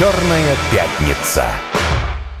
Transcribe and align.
Черная 0.00 0.56
пятница. 0.72 1.44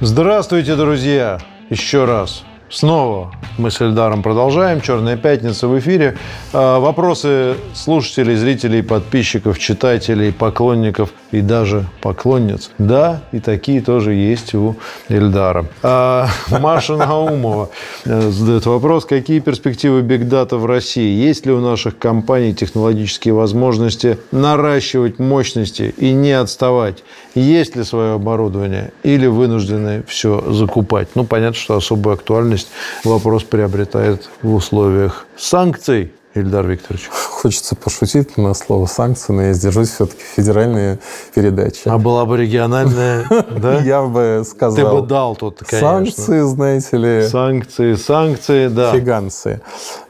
Здравствуйте, 0.00 0.76
друзья! 0.76 1.38
Еще 1.68 2.06
раз. 2.06 2.42
Снова 2.70 3.34
мы 3.58 3.70
с 3.70 3.80
Эльдаром 3.80 4.22
продолжаем. 4.22 4.80
«Черная 4.80 5.16
пятница» 5.16 5.68
в 5.68 5.78
эфире. 5.78 6.16
А, 6.52 6.78
вопросы 6.78 7.56
слушателей, 7.74 8.34
зрителей, 8.36 8.82
подписчиков, 8.82 9.58
читателей, 9.58 10.32
поклонников 10.32 11.10
и 11.30 11.42
даже 11.42 11.86
поклонниц. 12.00 12.70
Да, 12.78 13.22
и 13.32 13.40
такие 13.40 13.82
тоже 13.82 14.14
есть 14.14 14.54
у 14.54 14.76
Эльдара. 15.08 15.66
А, 15.82 16.28
Маша 16.48 16.96
Наумова 16.96 17.70
э, 18.04 18.30
задает 18.30 18.66
вопрос. 18.66 19.04
Какие 19.04 19.40
перспективы 19.40 20.00
бигдата 20.02 20.56
в 20.56 20.64
России? 20.64 21.12
Есть 21.12 21.46
ли 21.46 21.52
у 21.52 21.60
наших 21.60 21.98
компаний 21.98 22.54
технологические 22.54 23.34
возможности 23.34 24.18
наращивать 24.32 25.18
мощности 25.18 25.94
и 25.98 26.12
не 26.12 26.32
отставать? 26.32 27.04
Есть 27.34 27.76
ли 27.76 27.84
свое 27.84 28.14
оборудование 28.14 28.92
или 29.02 29.26
вынуждены 29.26 30.02
все 30.06 30.52
закупать? 30.52 31.08
Ну, 31.14 31.24
понятно, 31.24 31.56
что 31.56 31.76
особую 31.76 32.14
актуальность 32.14 32.68
вопрос 33.04 33.44
приобретает 33.44 34.28
в 34.42 34.54
условиях 34.54 35.26
санкций. 35.36 36.12
Ильдар 36.34 36.64
Викторович. 36.64 37.08
Хочется 37.10 37.74
пошутить 37.74 38.36
на 38.36 38.54
слово 38.54 38.86
санкции, 38.86 39.32
но 39.32 39.42
я 39.42 39.52
сдержусь 39.52 39.90
все-таки 39.90 40.22
федеральные 40.36 41.00
передачи. 41.34 41.82
А 41.86 41.98
была 41.98 42.24
бы 42.24 42.36
региональная, 42.36 43.26
да? 43.50 43.80
Я 43.80 44.02
бы 44.02 44.44
сказал... 44.48 44.76
Ты 44.76 45.00
бы 45.00 45.06
дал 45.06 45.34
тут, 45.34 45.58
конечно. 45.58 45.88
Санкции, 45.88 46.40
знаете 46.42 46.96
ли. 46.96 47.28
Санкции, 47.28 47.94
санкции, 47.94 48.68
да. 48.68 48.92
Фиганцы. 48.92 49.60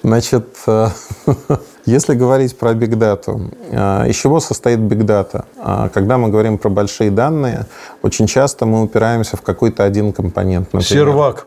Значит, 0.03 0.47
э, 0.67 0.89
если 1.87 2.15
говорить 2.15 2.59
про 2.59 2.75
бигдату, 2.75 3.51
э, 3.71 4.09
из 4.09 4.17
чего 4.17 4.41
состоит 4.41 4.81
бигдата? 4.81 5.45
Э, 5.57 5.89
когда 5.93 6.19
мы 6.19 6.29
говорим 6.29 6.59
про 6.59 6.69
большие 6.69 7.11
данные, 7.11 7.67
очень 8.03 8.27
часто 8.27 8.67
мы 8.67 8.83
упираемся 8.83 9.37
в 9.37 9.43
какой-то 9.43 9.85
один 9.85 10.13
компонент. 10.13 10.73
Например. 10.73 10.85
Сервак. 10.85 11.47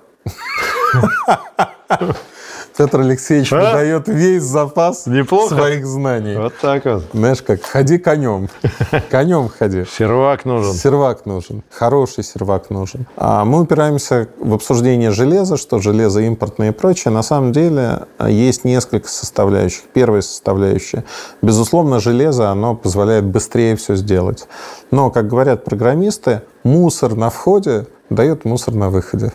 Петр 2.75 3.01
Алексеевич 3.01 3.53
а? 3.53 3.57
выдает 3.57 4.07
весь 4.07 4.43
запас 4.43 5.05
Неплохо. 5.05 5.55
своих 5.55 5.85
знаний. 5.85 6.35
Вот 6.35 6.53
так 6.61 6.85
вот. 6.85 7.03
Знаешь 7.13 7.41
как, 7.41 7.61
ходи 7.63 7.97
конем. 7.97 8.49
Конем 9.09 9.49
ходи. 9.49 9.85
Сервак 9.85 10.45
нужен. 10.45 10.73
Сервак 10.73 11.25
нужен. 11.25 11.63
Хороший 11.69 12.23
сервак 12.23 12.69
нужен. 12.69 13.05
А 13.15 13.45
мы 13.45 13.61
упираемся 13.61 14.27
в 14.39 14.53
обсуждение 14.53 15.11
железа, 15.11 15.57
что 15.57 15.79
железо 15.79 16.21
импортное 16.21 16.69
и 16.69 16.71
прочее. 16.71 17.13
На 17.13 17.21
самом 17.23 17.51
деле 17.51 18.07
а, 18.17 18.29
есть 18.29 18.63
несколько 18.63 19.07
составляющих. 19.07 19.83
Первая 19.93 20.21
составляющая. 20.21 21.03
Безусловно, 21.41 21.99
железо, 21.99 22.49
оно 22.49 22.75
позволяет 22.75 23.25
быстрее 23.25 23.75
все 23.75 23.95
сделать. 23.95 24.47
Но, 24.89 25.11
как 25.11 25.27
говорят 25.27 25.63
программисты, 25.63 26.41
мусор 26.63 27.15
на 27.15 27.29
входе 27.29 27.87
дает 28.09 28.45
мусор 28.45 28.73
на 28.73 28.89
выходе. 28.89 29.33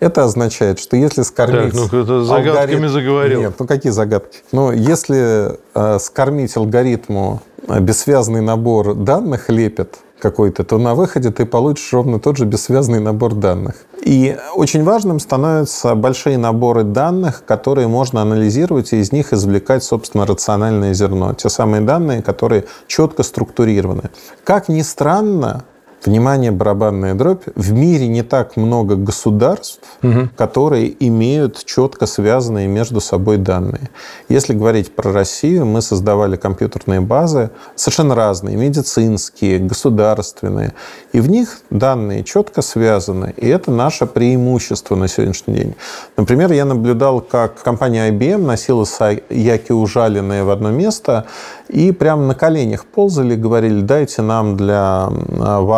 Это 0.00 0.24
означает, 0.24 0.78
что 0.78 0.96
если 0.96 1.22
скормить... 1.22 1.72
Так, 1.72 1.92
ну 1.92 2.02
это 2.02 2.24
загадками 2.24 2.60
алгоритм... 2.60 2.88
заговорил. 2.88 3.40
Нет, 3.40 3.54
ну 3.58 3.66
какие 3.66 3.92
загадки? 3.92 4.38
Ну, 4.52 4.72
если 4.72 5.58
э, 5.74 5.98
скормить 5.98 6.56
алгоритму 6.56 7.40
э, 7.66 7.80
бессвязный 7.80 8.42
набор 8.42 8.94
данных 8.94 9.48
лепит 9.48 9.98
какой-то, 10.18 10.64
то 10.64 10.78
на 10.78 10.94
выходе 10.94 11.30
ты 11.30 11.46
получишь 11.46 11.92
ровно 11.92 12.20
тот 12.20 12.36
же 12.36 12.44
бессвязный 12.44 13.00
набор 13.00 13.34
данных. 13.34 13.74
И 14.02 14.36
очень 14.54 14.84
важным 14.84 15.18
становятся 15.18 15.94
большие 15.94 16.38
наборы 16.38 16.84
данных, 16.84 17.44
которые 17.44 17.88
можно 17.88 18.22
анализировать 18.22 18.92
и 18.92 18.98
из 18.98 19.12
них 19.12 19.32
извлекать, 19.32 19.82
собственно, 19.82 20.26
рациональное 20.26 20.94
зерно. 20.94 21.34
Те 21.34 21.48
самые 21.48 21.82
данные, 21.82 22.22
которые 22.22 22.66
четко 22.86 23.22
структурированы. 23.22 24.10
Как 24.44 24.68
ни 24.68 24.82
странно, 24.82 25.64
Внимание, 26.04 26.52
барабанная 26.52 27.14
дробь. 27.14 27.42
В 27.56 27.72
мире 27.72 28.06
не 28.06 28.22
так 28.22 28.56
много 28.56 28.94
государств, 28.96 29.80
угу. 30.02 30.28
которые 30.36 30.94
имеют 31.06 31.64
четко 31.64 32.06
связанные 32.06 32.68
между 32.68 33.00
собой 33.00 33.38
данные. 33.38 33.90
Если 34.28 34.52
говорить 34.52 34.94
про 34.94 35.12
Россию, 35.12 35.66
мы 35.66 35.82
создавали 35.82 36.36
компьютерные 36.36 37.00
базы 37.00 37.50
совершенно 37.74 38.14
разные, 38.14 38.56
медицинские, 38.56 39.58
государственные. 39.58 40.74
И 41.12 41.20
в 41.20 41.28
них 41.28 41.60
данные 41.70 42.22
четко 42.22 42.62
связаны. 42.62 43.34
И 43.36 43.48
это 43.48 43.70
наше 43.70 44.06
преимущество 44.06 44.94
на 44.94 45.08
сегодняшний 45.08 45.54
день. 45.54 45.74
Например, 46.16 46.52
я 46.52 46.64
наблюдал, 46.64 47.20
как 47.20 47.60
компания 47.62 48.10
IBM 48.10 48.38
носила 48.38 48.86
яки 49.30 49.72
ужаленные 49.72 50.44
в 50.44 50.50
одно 50.50 50.70
место 50.70 51.26
и 51.68 51.90
прямо 51.90 52.22
на 52.26 52.34
коленях 52.34 52.84
ползали, 52.86 53.34
говорили, 53.34 53.80
дайте 53.80 54.22
нам 54.22 54.56
для 54.56 55.08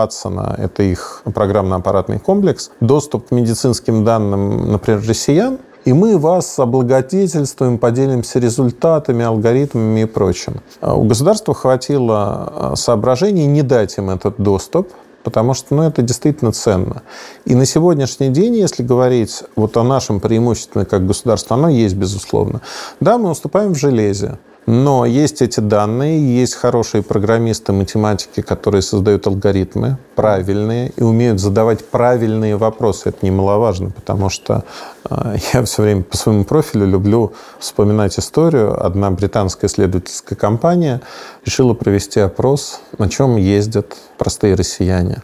Ватсона, 0.08 0.54
это 0.58 0.82
их 0.82 1.22
программно-аппаратный 1.34 2.18
комплекс, 2.18 2.70
доступ 2.80 3.28
к 3.28 3.30
медицинским 3.30 4.04
данным, 4.04 4.72
например, 4.72 5.02
россиян, 5.06 5.58
и 5.84 5.92
мы 5.92 6.18
вас 6.18 6.58
облагодетельствуем, 6.58 7.78
поделимся 7.78 8.38
результатами, 8.38 9.24
алгоритмами 9.24 10.00
и 10.00 10.04
прочим. 10.06 10.60
У 10.82 11.04
государства 11.04 11.54
хватило 11.54 12.16
а, 12.18 12.76
соображений 12.76 13.46
не 13.46 13.62
дать 13.62 13.98
им 13.98 14.10
этот 14.10 14.34
доступ, 14.38 14.88
потому 15.24 15.54
что 15.54 15.74
ну, 15.74 15.82
это 15.82 16.02
действительно 16.02 16.52
ценно. 16.52 17.02
И 17.44 17.54
на 17.54 17.66
сегодняшний 17.66 18.28
день, 18.28 18.56
если 18.56 18.82
говорить 18.82 19.42
вот 19.56 19.76
о 19.76 19.82
нашем 19.82 20.20
преимуществе 20.20 20.84
как 20.84 21.06
государство, 21.06 21.56
оно 21.56 21.68
есть, 21.68 21.96
безусловно. 21.96 22.60
Да, 23.00 23.18
мы 23.18 23.30
уступаем 23.30 23.74
в 23.74 23.78
железе. 23.78 24.38
Но 24.70 25.06
есть 25.06 25.40
эти 25.40 25.60
данные, 25.60 26.20
есть 26.20 26.54
хорошие 26.54 27.02
программисты, 27.02 27.72
математики, 27.72 28.42
которые 28.42 28.82
создают 28.82 29.26
алгоритмы 29.26 29.96
правильные 30.14 30.92
и 30.94 31.02
умеют 31.02 31.40
задавать 31.40 31.86
правильные 31.86 32.54
вопросы. 32.58 33.08
Это 33.08 33.24
немаловажно, 33.24 33.88
потому 33.88 34.28
что 34.28 34.64
э, 35.08 35.36
я 35.54 35.64
все 35.64 35.82
время 35.82 36.02
по 36.02 36.18
своему 36.18 36.44
профилю 36.44 36.86
люблю 36.86 37.32
вспоминать 37.58 38.18
историю. 38.18 38.84
Одна 38.84 39.10
британская 39.10 39.68
исследовательская 39.68 40.36
компания 40.36 41.00
решила 41.46 41.72
провести 41.72 42.20
опрос, 42.20 42.82
на 42.98 43.08
чем 43.08 43.36
ездят 43.36 43.96
простые 44.18 44.54
россияне. 44.54 45.22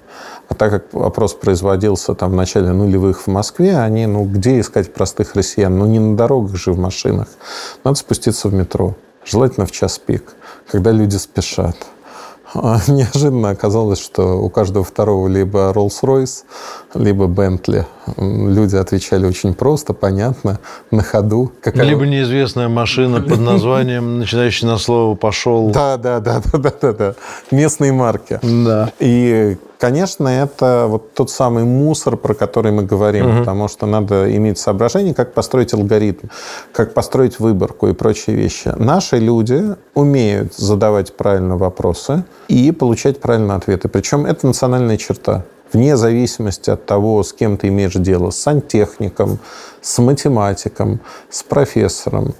А 0.48 0.54
так 0.54 0.70
как 0.70 1.02
опрос 1.02 1.34
производился 1.34 2.14
там 2.14 2.30
в 2.30 2.34
начале 2.34 2.70
нулевых 2.70 3.20
в 3.20 3.26
Москве, 3.26 3.76
они, 3.76 4.06
ну, 4.06 4.24
где 4.24 4.58
искать 4.58 4.94
простых 4.94 5.34
россиян? 5.34 5.78
Ну, 5.78 5.84
не 5.84 5.98
на 5.98 6.16
дорогах 6.16 6.56
же, 6.56 6.72
в 6.72 6.78
машинах. 6.78 7.28
Надо 7.84 7.98
спуститься 7.98 8.48
в 8.48 8.54
метро 8.54 8.96
желательно 9.24 9.66
в 9.66 9.72
час 9.72 9.98
пик, 9.98 10.34
когда 10.70 10.90
люди 10.92 11.16
спешат. 11.16 11.76
Неожиданно 12.54 13.50
оказалось, 13.50 13.98
что 13.98 14.40
у 14.40 14.48
каждого 14.48 14.84
второго 14.84 15.26
либо 15.28 15.72
Rolls-Royce, 15.74 16.44
либо 16.94 17.26
Bentley. 17.26 17.84
Люди 18.16 18.76
отвечали 18.76 19.26
очень 19.26 19.54
просто, 19.54 19.94
понятно, 19.94 20.58
на 20.90 21.02
ходу. 21.02 21.52
Какая... 21.60 21.84
Либо 21.84 22.06
неизвестная 22.06 22.68
машина 22.68 23.20
под 23.20 23.40
названием, 23.40 24.18
начинающая 24.18 24.68
на 24.68 24.78
слово 24.78 25.14
«пошел». 25.14 25.70
Да, 25.70 25.96
да, 25.96 26.20
да, 26.20 26.42
да, 26.52 26.58
да, 26.58 26.72
да, 26.80 26.92
да. 26.92 27.14
Местные 27.50 27.92
марки. 27.92 28.38
Да. 28.42 28.92
И 28.98 29.56
конечно, 29.78 30.28
это 30.28 30.86
вот 30.88 31.12
тот 31.12 31.30
самый 31.30 31.64
мусор, 31.64 32.16
про 32.16 32.32
который 32.32 32.72
мы 32.72 32.84
говорим, 32.84 33.26
угу. 33.26 33.38
потому 33.40 33.68
что 33.68 33.84
надо 33.84 34.34
иметь 34.34 34.58
соображение, 34.58 35.12
как 35.12 35.34
построить 35.34 35.74
алгоритм, 35.74 36.28
как 36.72 36.94
построить 36.94 37.38
выборку 37.38 37.88
и 37.88 37.92
прочие 37.92 38.34
вещи. 38.34 38.72
Наши 38.76 39.18
люди 39.18 39.76
умеют 39.92 40.54
задавать 40.54 41.14
правильно 41.14 41.58
вопросы 41.58 42.24
и 42.48 42.72
получать 42.72 43.20
правильные 43.20 43.56
ответы. 43.56 43.88
Причем 43.88 44.24
это 44.24 44.46
национальная 44.46 44.96
черта 44.96 45.44
вне 45.74 45.96
зависимости 45.96 46.70
от 46.70 46.86
того, 46.86 47.22
с 47.22 47.32
кем 47.32 47.56
ты 47.56 47.68
имеешь 47.68 47.94
дело, 47.94 48.30
с 48.30 48.38
сантехником, 48.38 49.38
с 49.82 49.98
математиком, 49.98 51.00
с 51.28 51.42
профессором. 51.42 52.34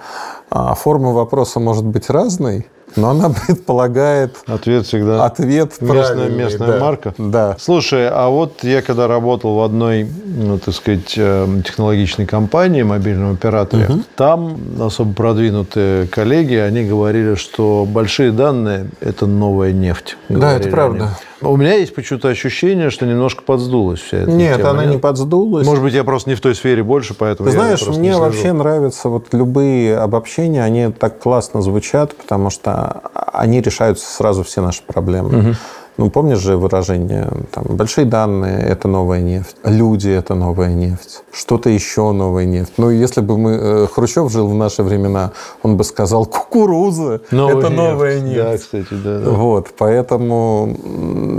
А 0.51 0.75
форма 0.75 1.13
вопроса 1.13 1.61
может 1.61 1.85
быть 1.85 2.09
разной, 2.11 2.67
но 2.97 3.11
она 3.11 3.31
предполагает... 3.47 4.37
Ответ 4.47 4.87
всегда... 4.87 5.25
Ответ 5.25 5.81
местная, 5.81 6.29
местная 6.29 6.69
да. 6.69 6.79
марка. 6.79 7.15
Да. 7.19 7.57
Слушай, 7.59 8.09
а 8.09 8.29
вот 8.29 8.63
я 8.63 8.83
когда 8.83 9.07
работал 9.07 9.57
в 9.57 9.63
одной, 9.63 10.09
ну, 10.25 10.59
так 10.59 10.75
сказать, 10.75 11.15
э, 11.17 11.47
технологичной 11.65 12.27
компании, 12.27 12.83
мобильном 12.83 13.33
операторе, 13.33 13.87
угу. 13.87 14.03
там 14.17 14.57
особо 14.81 15.13
продвинутые 15.13 16.07
коллеги, 16.07 16.55
они 16.55 16.85
говорили, 16.85 17.35
что 17.35 17.87
большие 17.89 18.33
данные– 18.33 18.89
это 19.01 19.27
новая 19.27 19.73
нефть. 19.73 20.17
Да, 20.29 20.53
это 20.53 20.69
правда. 20.69 21.05
Они. 21.05 21.15
У 21.45 21.57
меня 21.57 21.75
есть 21.75 21.95
почему-то 21.95 22.29
ощущение, 22.29 22.91
что 22.91 23.07
немножко 23.07 23.43
подсдулась 23.43 24.01
вся 24.01 24.19
эта 24.19 24.31
Нет, 24.31 24.59
тема. 24.59 24.71
она 24.71 24.85
нет? 24.85 24.95
не 24.95 24.99
подсдулась. 24.99 25.67
Может 25.67 25.83
быть, 25.83 25.95
я 25.95 26.05
просто 26.05 26.31
не 26.31 26.37
в 26.37 26.41
той 26.41 26.55
сфере 26.55 26.83
больше, 26.83 27.15
поэтому 27.15 27.49
Ты 27.49 27.55
знаешь, 27.55 27.87
мне 27.87 28.17
вообще 28.17 28.53
нравятся 28.53 29.09
вот 29.09 29.27
любые 29.33 29.99
обобщения, 29.99 30.63
они 30.63 30.91
так 30.91 31.19
классно 31.19 31.61
звучат, 31.61 32.17
потому 32.17 32.51
что 32.51 32.84
они 33.33 33.61
решают 33.61 33.99
сразу 33.99 34.43
все 34.43 34.61
наши 34.61 34.83
проблемы. 34.83 35.39
Угу. 35.39 35.55
Ну, 35.97 36.11
помнишь 36.11 36.41
же 36.41 36.57
выражение, 36.57 37.29
там, 37.53 37.65
большие 37.69 38.05
данные– 38.05 38.59
это 38.69 38.89
новая 38.89 39.21
нефть, 39.21 39.57
люди– 39.63 40.09
это 40.11 40.35
новая 40.35 40.75
нефть, 40.75 41.23
что-то 41.31 41.71
еще 41.71 42.11
новая 42.11 42.47
нефть. 42.47 42.73
Ну, 42.79 42.91
если 42.91 43.21
бы 43.21 43.39
мы, 43.39 43.53
э, 43.53 43.87
Хрущев 43.87 44.29
жил 44.33 44.49
в 44.49 44.55
наши 44.55 44.83
времена, 44.83 45.31
он 45.63 45.77
бы 45.77 45.85
сказал, 45.85 46.27
кукуруза– 46.27 47.21
это 47.31 47.37
нефть. 47.37 47.71
новая 47.71 48.21
нефть. 48.21 48.37
Да, 48.37 48.59
кстати, 48.59 49.03
да, 49.05 49.19
да. 49.21 49.31
Вот, 49.31 49.69
поэтому 49.79 50.77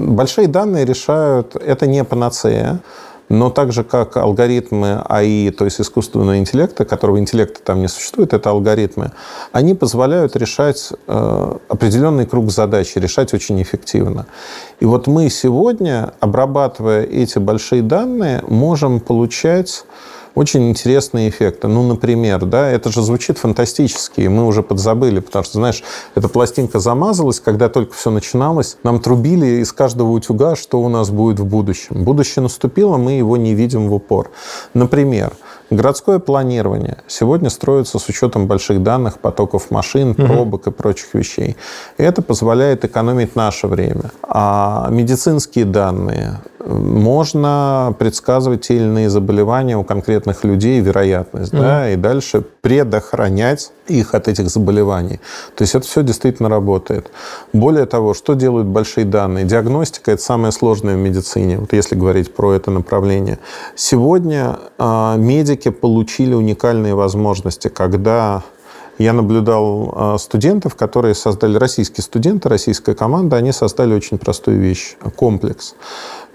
большие 0.08 0.48
данные 0.48 0.86
решают, 0.86 1.58
это 1.58 1.86
не 1.86 2.06
панацея, 2.06 2.80
но 3.30 3.50
так 3.50 3.72
же, 3.72 3.84
как 3.84 4.18
алгоритмы 4.18 5.02
АИ, 5.08 5.50
то 5.52 5.66
есть 5.66 5.82
искусственного 5.82 6.38
интеллекта, 6.38 6.86
которого 6.86 7.20
интеллекта 7.20 7.62
там 7.62 7.82
не 7.82 7.88
существует, 7.88 8.34
это 8.34 8.50
алгоритмы, 8.52 9.12
они 9.52 9.74
позволяют 9.74 10.36
решать 10.36 10.92
э, 11.08 11.58
определенный 11.68 12.26
круг 12.26 12.52
задач, 12.52 12.96
решать 12.96 13.34
очень 13.34 13.62
эффективно. 13.62 14.28
И 14.80 14.86
вот 14.86 15.08
мы 15.08 15.30
сегодня, 15.30 16.14
обрабатывая 16.20 17.04
эти 17.04 17.40
большие 17.40 17.82
данные, 17.82 18.44
можем 18.48 19.00
получать 19.00 19.86
очень 20.36 20.70
интересные 20.70 21.30
эффекты. 21.30 21.68
Ну, 21.68 21.84
например, 21.84 22.46
да, 22.46 22.70
это 22.70 22.92
же 22.92 23.02
звучит 23.02 23.38
фантастически, 23.38 24.22
и 24.22 24.28
мы 24.28 24.46
уже 24.46 24.62
подзабыли, 24.62 25.20
потому 25.20 25.44
что, 25.44 25.54
знаешь, 25.54 25.84
эта 26.14 26.30
пластинка 26.30 26.80
замазалась, 26.80 27.40
когда 27.40 27.70
только 27.70 27.94
все 27.94 28.12
начиналось, 28.12 28.78
нам 28.84 29.00
трубили 29.00 29.62
из 29.62 29.72
каждого 29.72 30.12
утюга, 30.12 30.56
что 30.56 30.82
у 30.82 30.90
нас 30.90 31.10
будет 31.10 31.40
в 31.40 31.46
будущем. 31.46 32.04
Будущее 32.04 32.44
наступило, 32.44 32.98
мы 32.98 33.14
его 33.14 33.38
не 33.38 33.56
видим 33.56 33.88
в 33.88 33.94
упор. 33.94 34.32
Например, 34.74 35.34
Городское 35.72 36.20
планирование 36.20 36.98
сегодня 37.08 37.50
строится 37.50 37.98
с 37.98 38.08
учетом 38.08 38.46
больших 38.46 38.84
данных, 38.84 39.18
потоков 39.18 39.72
машин, 39.72 40.14
пробок 40.14 40.68
и 40.68 40.72
прочих 40.72 41.14
вещей. 41.16 41.58
И 41.98 42.04
это 42.04 42.22
позволяет 42.22 42.86
экономить 42.86 43.36
наше 43.36 43.66
время. 43.66 44.12
А 44.22 44.88
медицинские 44.92 45.66
данные 45.66 46.40
можно 46.66 47.96
предсказывать 48.00 48.62
те 48.62 48.76
или 48.76 48.84
иные 48.84 49.10
заболевания 49.10 49.78
у 49.78 49.84
конкретных 49.84 50.44
людей, 50.44 50.80
вероятность, 50.80 51.54
угу. 51.54 51.62
да, 51.62 51.92
и 51.92 51.96
дальше 51.96 52.44
предохранять 52.62 53.72
их 53.88 54.16
от 54.16 54.28
этих 54.28 54.50
заболеваний. 54.50 55.20
То 55.56 55.62
есть 55.62 55.76
это 55.76 55.86
все 55.86 56.04
действительно 56.04 56.50
работает. 56.50 57.12
Более 57.54 57.86
того, 57.86 58.14
что 58.14 58.34
делают 58.34 58.68
большие 58.68 59.06
данные? 59.06 59.46
Диагностика– 59.46 60.12
это 60.14 60.22
самое 60.22 60.52
сложное 60.52 60.96
в 60.96 61.00
медицине, 61.00 61.60
вот 61.60 61.74
если 61.74 61.96
говорить 61.96 62.34
про 62.34 62.54
это 62.54 62.72
направление. 62.72 63.40
Сегодня 63.76 64.58
э, 64.78 65.16
медики 65.18 65.70
получили 65.70 66.34
уникальные 66.34 66.96
возможности, 66.96 67.68
когда 67.68 68.44
я 68.98 69.14
наблюдал 69.14 69.94
а, 69.94 70.18
студентов, 70.18 70.76
которые 70.76 71.16
создали, 71.16 71.58
российские 71.58 72.04
студенты, 72.04 72.48
российская 72.48 72.96
команда, 72.96 73.36
они 73.36 73.52
создали 73.52 73.94
очень 73.94 74.18
простую 74.18 74.60
вещь– 74.60 74.96
комплекс. 75.16 75.76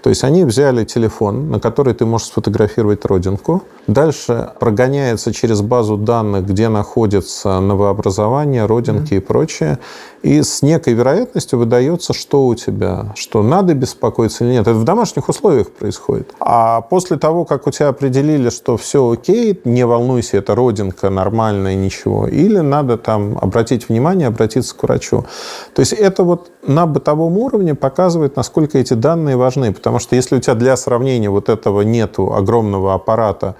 То 0.01 0.09
есть 0.09 0.23
они 0.23 0.45
взяли 0.45 0.83
телефон, 0.83 1.51
на 1.51 1.59
который 1.59 1.93
ты 1.93 2.05
можешь 2.05 2.27
сфотографировать 2.27 3.05
родинку. 3.05 3.63
Дальше 3.87 4.49
прогоняется 4.59 5.31
через 5.33 5.61
базу 5.61 5.97
данных, 5.97 6.47
где 6.47 6.69
находится 6.69 7.59
новообразование, 7.59 8.65
родинки 8.65 9.13
mm-hmm. 9.13 9.17
и 9.17 9.19
прочее. 9.19 9.79
И 10.21 10.43
с 10.43 10.61
некой 10.61 10.93
вероятностью 10.93 11.57
выдается, 11.57 12.13
что 12.13 12.45
у 12.45 12.53
тебя, 12.55 13.13
что 13.15 13.41
надо 13.41 13.73
беспокоиться 13.73 14.43
или 14.43 14.51
нет. 14.53 14.61
Это 14.61 14.75
в 14.75 14.83
домашних 14.83 15.29
условиях 15.29 15.71
происходит. 15.71 16.33
А 16.39 16.81
после 16.81 17.17
того, 17.17 17.43
как 17.43 17.65
у 17.65 17.71
тебя 17.71 17.87
определили, 17.87 18.49
что 18.49 18.77
все 18.77 19.09
окей, 19.09 19.59
не 19.65 19.85
волнуйся, 19.85 20.37
это 20.37 20.53
родинка 20.53 21.09
нормальная, 21.09 21.75
ничего, 21.75 22.27
или 22.27 22.59
надо 22.59 22.97
там 22.97 23.37
обратить 23.41 23.89
внимание, 23.89 24.27
обратиться 24.27 24.75
к 24.75 24.83
врачу. 24.83 25.25
То 25.73 25.79
есть 25.79 25.93
это 25.93 26.23
вот 26.23 26.51
на 26.67 26.85
бытовом 26.85 27.37
уровне 27.37 27.73
показывает, 27.73 28.35
насколько 28.35 28.77
эти 28.77 28.93
данные 28.93 29.37
важны. 29.37 29.73
Потому 29.73 29.99
что 29.99 30.15
если 30.15 30.35
у 30.35 30.39
тебя 30.39 30.53
для 30.53 30.77
сравнения 30.77 31.29
вот 31.29 31.49
этого 31.49 31.81
нету 31.81 32.33
огромного 32.33 32.93
аппарата, 32.93 33.55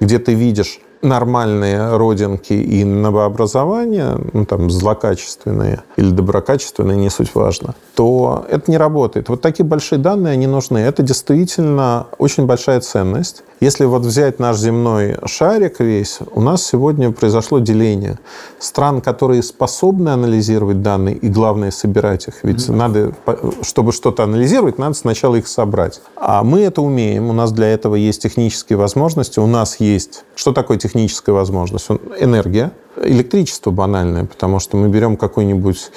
где 0.00 0.18
ты 0.18 0.32
видишь 0.32 0.80
нормальные 1.02 1.96
родинки 1.96 2.52
и 2.52 2.84
новообразования, 2.84 4.18
ну, 4.32 4.44
там, 4.44 4.70
злокачественные 4.70 5.82
или 5.96 6.10
доброкачественные, 6.10 6.96
не 6.96 7.10
суть 7.10 7.34
важно, 7.34 7.74
то 7.94 8.44
это 8.50 8.70
не 8.70 8.78
работает. 8.78 9.28
Вот 9.28 9.40
такие 9.40 9.64
большие 9.64 9.98
данные, 9.98 10.32
они 10.32 10.46
нужны. 10.46 10.78
Это 10.78 11.02
действительно 11.02 12.06
очень 12.18 12.46
большая 12.46 12.80
ценность. 12.80 13.42
Если 13.60 13.86
вот 13.86 14.02
взять 14.02 14.38
наш 14.38 14.58
земной 14.58 15.16
шарик 15.24 15.80
весь, 15.80 16.18
у 16.32 16.42
нас 16.42 16.62
сегодня 16.62 17.10
произошло 17.10 17.58
деление. 17.58 18.18
Стран, 18.58 19.00
которые 19.00 19.42
способны 19.42 20.10
анализировать 20.10 20.82
данные 20.82 21.16
и, 21.16 21.28
главное, 21.28 21.70
собирать 21.70 22.28
их. 22.28 22.34
Ведь 22.42 22.68
mm-hmm. 22.68 22.74
надо, 22.74 23.14
чтобы 23.62 23.92
что-то 23.92 24.24
анализировать, 24.24 24.78
надо 24.78 24.94
сначала 24.94 25.36
их 25.36 25.48
собрать. 25.48 26.02
А 26.16 26.42
мы 26.42 26.60
это 26.60 26.82
умеем. 26.82 27.30
У 27.30 27.32
нас 27.32 27.50
для 27.50 27.68
этого 27.68 27.94
есть 27.94 28.22
технические 28.22 28.76
возможности. 28.76 29.38
У 29.40 29.46
нас 29.46 29.80
есть... 29.80 30.24
Что 30.34 30.52
такое 30.52 30.76
техническая 30.76 31.34
возможность? 31.34 31.88
Энергия, 32.20 32.72
электричество 33.02 33.70
банальное, 33.70 34.26
потому 34.26 34.60
что 34.60 34.76
мы 34.76 34.88
берем 34.88 35.16
какой-нибудь 35.16 35.90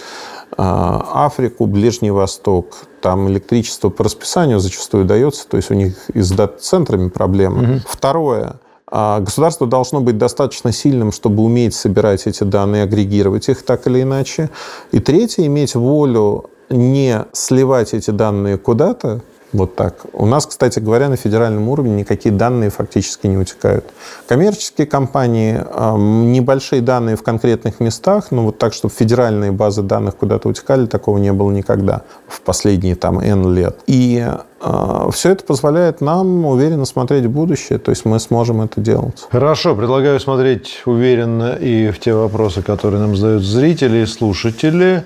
а, 0.58 1.26
Африку, 1.26 1.66
Ближний 1.66 2.12
Восток, 2.12 2.89
там 3.02 3.30
электричество 3.30 3.90
по 3.90 4.04
расписанию 4.04 4.60
зачастую 4.60 5.06
дается, 5.06 5.48
то 5.48 5.58
есть 5.58 5.72
у 5.72 5.74
них 5.74 6.10
и 6.14 6.22
с 6.22 6.32
дата-центрами 6.32 7.10
проблемы. 7.10 7.64
Угу. 7.64 7.82
Второе, 7.88 8.56
а, 8.92 9.20
Государство 9.20 9.68
должно 9.68 10.02
быть 10.02 10.18
достаточно 10.18 10.72
сильным, 10.72 11.12
чтобы 11.12 11.44
уметь 11.44 11.76
собирать 11.76 12.28
эти 12.28 12.44
данные, 12.44 12.84
агрегировать 12.84 13.50
их 13.50 13.64
так 13.64 13.88
или 13.88 14.02
иначе. 14.02 14.50
И 14.92 15.00
третье, 15.00 15.46
иметь 15.46 15.76
волю 15.76 16.50
не 16.70 17.26
сливать 17.34 17.94
эти 17.94 18.12
данные 18.12 18.58
куда-то, 18.58 19.22
вот 19.52 19.76
так. 19.76 20.06
У 20.14 20.26
нас, 20.26 20.46
кстати 20.46 20.80
говоря, 20.80 21.10
на 21.10 21.16
федеральном 21.16 21.70
уровне 21.70 21.96
никакие 21.96 22.34
данные 22.34 22.70
фактически 22.70 23.28
не 23.28 23.38
утекают. 23.38 23.86
Коммерческие 24.28 24.86
компании, 24.86 25.60
небольшие 25.98 26.82
данные 26.82 27.16
в 27.16 27.24
конкретных 27.24 27.80
местах, 27.80 28.28
но 28.32 28.46
вот 28.46 28.60
так, 28.60 28.74
чтобы 28.74 28.94
федеральные 28.94 29.52
базы 29.52 29.82
данных 29.82 30.18
куда-то 30.18 30.50
утекали, 30.50 30.86
такого 30.86 31.18
не 31.18 31.34
было 31.34 31.52
никогда 31.52 32.04
в 32.28 32.42
последние 32.42 32.96
там 32.96 33.20
N 33.20 33.54
лет. 33.56 33.80
И 33.88 34.24
э, 34.62 35.10
все 35.12 35.32
это 35.32 35.44
позволяет 35.44 36.02
нам 36.02 36.46
уверенно 36.46 36.86
смотреть 36.86 37.26
в 37.26 37.32
будущее, 37.32 37.80
то 37.80 37.90
есть 37.90 38.06
мы 38.06 38.20
сможем 38.20 38.62
это 38.62 38.80
делать. 38.82 39.26
Хорошо, 39.32 39.76
предлагаю 39.76 40.20
смотреть 40.20 40.84
уверенно 40.86 41.54
и 41.54 41.90
в 41.90 42.00
те 42.00 42.14
вопросы, 42.14 42.62
которые 42.62 43.02
нам 43.02 43.16
задают 43.16 43.44
зрители 43.44 44.00
и 44.00 44.06
слушатели. 44.06 45.06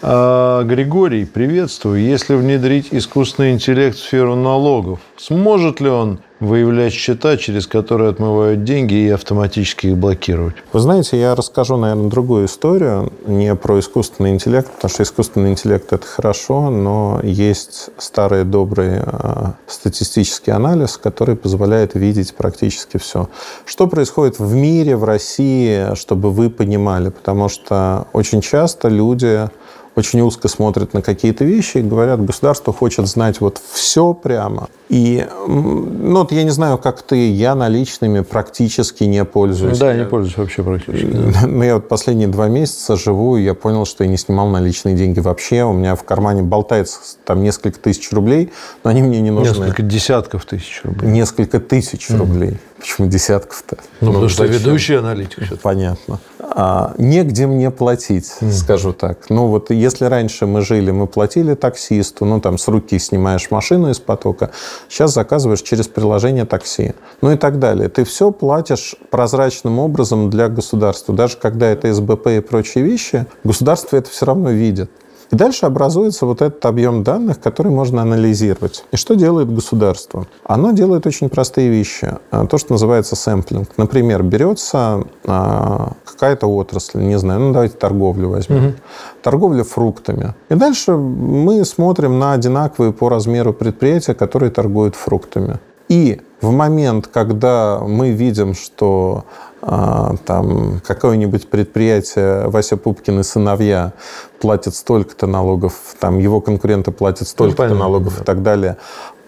А, 0.00 0.62
Григорий, 0.62 1.24
приветствую. 1.24 2.00
Если 2.00 2.36
внедрить 2.36 2.88
искусственный 2.92 3.52
интеллект 3.52 3.96
в 3.96 4.00
сферу 4.00 4.36
налогов, 4.36 5.00
сможет 5.16 5.80
ли 5.80 5.88
он 5.88 6.20
выявлять 6.40 6.92
счета, 6.92 7.36
через 7.36 7.66
которые 7.66 8.10
отмывают 8.10 8.64
деньги 8.64 8.94
и 8.94 9.08
автоматически 9.08 9.88
их 9.88 9.96
блокировать? 9.96 10.54
Вы 10.72 10.80
знаете, 10.80 11.18
я 11.18 11.34
расскажу, 11.34 11.76
наверное, 11.76 12.10
другую 12.10 12.46
историю, 12.46 13.12
не 13.26 13.54
про 13.54 13.80
искусственный 13.80 14.30
интеллект, 14.30 14.70
потому 14.70 14.90
что 14.90 15.02
искусственный 15.02 15.50
интеллект– 15.50 15.92
это 15.92 16.06
хорошо, 16.06 16.70
но 16.70 17.20
есть 17.22 17.90
старый 17.98 18.44
добрый 18.44 19.00
э, 19.00 19.52
статистический 19.66 20.52
анализ, 20.52 20.96
который 20.96 21.36
позволяет 21.36 21.94
видеть 21.94 22.34
практически 22.34 22.98
все. 22.98 23.28
Что 23.64 23.86
происходит 23.86 24.38
в 24.38 24.54
мире, 24.54 24.96
в 24.96 25.04
России, 25.04 25.94
чтобы 25.94 26.30
вы 26.30 26.50
понимали, 26.50 27.10
потому 27.10 27.48
что 27.48 28.06
очень 28.12 28.40
часто 28.40 28.88
люди 28.88 29.48
очень 29.96 30.20
узко 30.20 30.46
смотрят 30.48 30.94
на 30.94 31.02
какие-то 31.02 31.44
вещи 31.44 31.78
и 31.78 31.82
говорят, 31.82 32.24
государство 32.24 32.72
хочет 32.72 33.08
знать 33.08 33.40
вот 33.40 33.60
все 33.72 34.14
прямо. 34.14 34.68
И, 34.88 35.26
ну, 35.46 36.20
вот 36.20 36.32
я 36.32 36.44
не 36.44 36.50
знаю, 36.50 36.78
как 36.78 37.02
ты, 37.02 37.30
я 37.30 37.54
наличными 37.54 38.20
практически 38.20 39.04
не 39.04 39.22
пользуюсь. 39.24 39.78
Да, 39.78 39.92
я 39.92 39.98
не 39.98 40.06
пользуюсь 40.06 40.36
вообще 40.36 40.62
практически. 40.62 41.06
Да. 41.06 41.46
Ну, 41.58 41.62
я 41.62 41.74
вот 41.74 41.88
последние 41.88 42.28
два 42.28 42.48
месяца 42.48 42.96
живу, 42.96 43.36
и 43.36 43.42
я 43.42 43.54
понял, 43.54 43.84
что 43.84 44.04
я 44.04 44.10
не 44.10 44.16
снимал 44.16 44.48
наличные 44.48 44.94
деньги 44.94 45.20
вообще. 45.20 45.64
У 45.64 45.72
меня 45.72 45.94
в 45.94 46.04
кармане 46.04 46.42
болтается 46.42 46.98
там 47.24 47.42
несколько 47.42 47.78
тысяч 47.78 48.10
рублей, 48.12 48.50
но 48.84 48.90
они 48.90 49.02
мне 49.02 49.20
не 49.20 49.30
нужны. 49.30 49.64
Несколько 49.64 49.82
десятков 49.82 50.46
тысяч 50.46 50.80
рублей. 50.84 51.10
Несколько 51.10 51.60
тысяч 51.60 52.08
mm. 52.08 52.16
рублей. 52.16 52.58
Почему 52.78 53.08
десятков-то? 53.08 53.78
Ну, 54.00 54.06
ну 54.06 54.12
потому 54.12 54.28
что 54.28 54.44
ведущий 54.44 54.94
аналитик. 54.94 55.60
Понятно. 55.60 56.20
А, 56.60 56.92
негде 56.98 57.46
мне 57.46 57.70
платить, 57.70 58.32
mm. 58.40 58.50
скажу 58.50 58.92
так. 58.92 59.30
Ну, 59.30 59.46
вот 59.46 59.70
если 59.70 60.06
раньше 60.06 60.44
мы 60.44 60.62
жили, 60.62 60.90
мы 60.90 61.06
платили 61.06 61.54
таксисту, 61.54 62.24
ну, 62.24 62.40
там, 62.40 62.58
с 62.58 62.66
руки 62.66 62.98
снимаешь 62.98 63.52
машину 63.52 63.90
из 63.90 64.00
потока, 64.00 64.50
сейчас 64.88 65.14
заказываешь 65.14 65.62
через 65.62 65.86
приложение 65.86 66.46
такси, 66.46 66.94
ну 67.20 67.30
и 67.30 67.36
так 67.36 67.60
далее. 67.60 67.88
Ты 67.88 68.02
все 68.02 68.32
платишь 68.32 68.96
прозрачным 69.08 69.78
образом 69.78 70.30
для 70.30 70.48
государства. 70.48 71.14
Даже 71.14 71.36
когда 71.36 71.68
это 71.68 71.94
СБП 71.94 72.26
и 72.26 72.40
прочие 72.40 72.82
вещи, 72.82 73.26
государство 73.44 73.96
это 73.96 74.10
все 74.10 74.26
равно 74.26 74.50
видит. 74.50 74.90
И 75.30 75.36
дальше 75.36 75.66
образуется 75.66 76.26
вот 76.26 76.40
этот 76.40 76.64
объем 76.64 77.02
данных, 77.02 77.40
который 77.40 77.70
можно 77.70 78.02
анализировать. 78.02 78.84
И 78.92 78.96
что 78.96 79.14
делает 79.14 79.52
государство? 79.52 80.26
Оно 80.44 80.72
делает 80.72 81.06
очень 81.06 81.28
простые 81.28 81.68
вещи. 81.68 82.16
А, 82.30 82.46
то, 82.46 82.56
что 82.58 82.72
называется 82.72 83.14
сэмплинг. 83.14 83.68
Например, 83.76 84.22
берется 84.22 85.04
а, 85.26 85.92
какая-то 86.04 86.46
отрасль, 86.46 87.00
не 87.00 87.18
знаю, 87.18 87.40
ну 87.40 87.52
давайте 87.52 87.76
торговлю 87.76 88.30
возьмем. 88.30 88.66
Угу. 88.66 88.74
Торговля 89.22 89.64
фруктами. 89.64 90.34
И 90.48 90.54
дальше 90.54 90.92
мы 90.96 91.64
смотрим 91.64 92.18
на 92.18 92.32
одинаковые 92.32 92.92
по 92.92 93.08
размеру 93.08 93.52
предприятия, 93.52 94.14
которые 94.14 94.50
торгуют 94.50 94.96
фруктами. 94.96 95.58
И 95.88 96.20
в 96.40 96.50
момент, 96.50 97.06
когда 97.06 97.80
мы 97.80 98.10
видим, 98.10 98.54
что 98.54 99.24
а, 99.60 100.14
там 100.24 100.80
какое-нибудь 100.86 101.48
предприятие 101.48 102.48
Вася 102.48 102.76
Пупкин 102.76 103.20
и 103.20 103.22
сыновья 103.22 103.92
платят 104.40 104.74
столько-то 104.74 105.26
налогов, 105.26 105.74
там 105.98 106.18
его 106.18 106.40
конкуренты 106.40 106.92
платят 106.92 107.26
столько-то 107.26 107.74
ну, 107.74 107.80
налогов 107.80 108.16
да. 108.16 108.22
и 108.22 108.24
так 108.24 108.42
далее, 108.42 108.76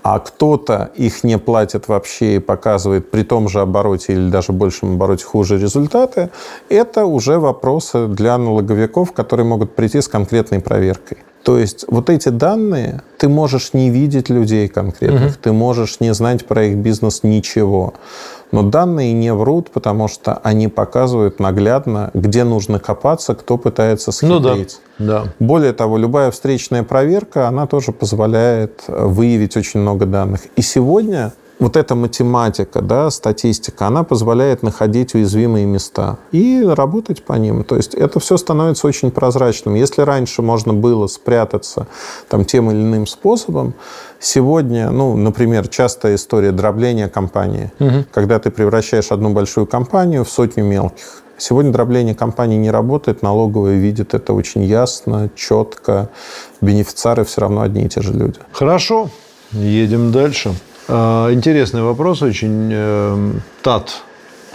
а 0.03 0.19
кто-то 0.19 0.91
их 0.95 1.25
не 1.25 1.39
платит 1.39 1.89
вообще 1.89 2.37
и 2.37 2.39
показывает 2.39 3.11
при 3.11 3.23
том 3.23 3.49
же 3.49 3.61
обороте 3.61 4.13
или 4.13 4.31
даже 4.31 4.53
большем 4.53 4.95
обороте 4.95 5.25
хуже 5.25 5.59
результаты, 5.59 6.31
это 6.69 7.05
уже 7.05 7.39
вопросы 7.39 8.07
для 8.07 8.39
налоговиков, 8.39 9.13
которые 9.13 9.47
могут 9.47 9.75
прийти 9.75 10.01
с 10.01 10.09
конкретной 10.09 10.61
проверкой. 10.61 11.19
То 11.43 11.59
есть 11.59 11.87
вот 11.89 12.11
эти 12.11 12.29
данные, 12.29 13.03
ты 13.17 13.29
можешь 13.29 13.73
не 13.73 13.91
видеть 13.91 14.29
людей 14.29 14.69
конкретных, 14.69 15.33
угу. 15.33 15.39
ты 15.43 15.53
можешь 15.53 16.01
не 16.01 16.13
знать 16.13 16.47
про 16.47 16.67
их 16.67 16.77
бизнес 16.77 17.23
ничего. 17.23 17.95
Но 18.53 18.63
данные 18.63 19.13
не 19.13 19.33
врут, 19.33 19.71
потому 19.71 20.09
что 20.09 20.41
они 20.43 20.69
показывают 20.69 21.39
наглядно, 21.39 22.11
где 22.15 22.45
нужно 22.45 22.79
копаться, 22.79 23.35
кто 23.35 23.57
пытается 23.57 24.13
схитрить. 24.13 24.81
Ну 24.99 25.07
да, 25.07 25.23
да. 25.23 25.33
Более 25.39 25.73
того, 25.73 25.97
любая 25.97 26.31
встречная 26.31 26.83
проверка, 26.83 27.49
она 27.49 27.67
тоже 27.67 27.93
позволяет 27.93 28.83
выявить 28.89 29.57
очень 29.57 29.81
много 29.81 30.05
данных. 30.05 30.41
И 30.57 30.63
сегодня 30.63 31.33
вот 31.61 31.77
эта 31.77 31.95
математика, 31.95 32.81
да, 32.81 33.11
статистика, 33.11 33.87
она 33.87 34.03
позволяет 34.03 34.63
находить 34.63 35.15
уязвимые 35.15 35.67
места 35.67 36.19
и 36.33 36.65
работать 36.67 37.23
по 37.23 37.35
ним. 37.35 37.63
То 37.65 37.77
есть 37.77 37.95
это 37.95 38.19
все 38.19 38.37
становится 38.37 38.87
очень 38.87 39.11
прозрачным. 39.11 39.75
Если 39.75 40.01
раньше 40.01 40.43
можно 40.43 40.73
было 40.73 41.07
спрятаться 41.07 41.87
там, 42.29 42.45
тем 42.45 42.71
или 42.71 42.79
иным 42.79 43.07
способом, 43.07 43.75
сегодня, 44.19 44.91
ну, 44.91 45.17
например, 45.17 45.69
частая 45.69 46.15
история 46.15 46.51
дробления 46.53 47.09
компании, 47.09 47.71
угу. 47.79 48.05
когда 48.11 48.39
ты 48.39 48.51
превращаешь 48.51 49.13
одну 49.13 49.31
большую 49.31 49.67
компанию 49.67 50.25
в 50.25 50.31
сотню 50.31 50.65
мелких. 50.65 51.23
Сегодня 51.37 51.73
дробление 51.73 52.15
компании 52.15 52.59
не 52.59 52.71
работает, 52.71 53.23
налоговые 53.23 53.81
видят 53.81 54.13
это 54.13 54.35
очень 54.35 54.63
ясно, 54.63 55.31
четко. 55.35 56.11
Бенефициары 56.61 57.25
все 57.25 57.41
равно 57.41 57.63
одни 57.63 57.85
и 57.85 57.89
те 57.89 58.03
же 58.03 58.13
люди. 58.13 58.39
Хорошо, 58.53 59.09
едем 59.53 60.13
дальше. 60.13 60.55
А, 60.93 61.33
интересный 61.33 61.83
вопрос 61.83 62.21
очень. 62.21 62.69
Эм, 62.73 63.43
ТАТ 63.63 64.03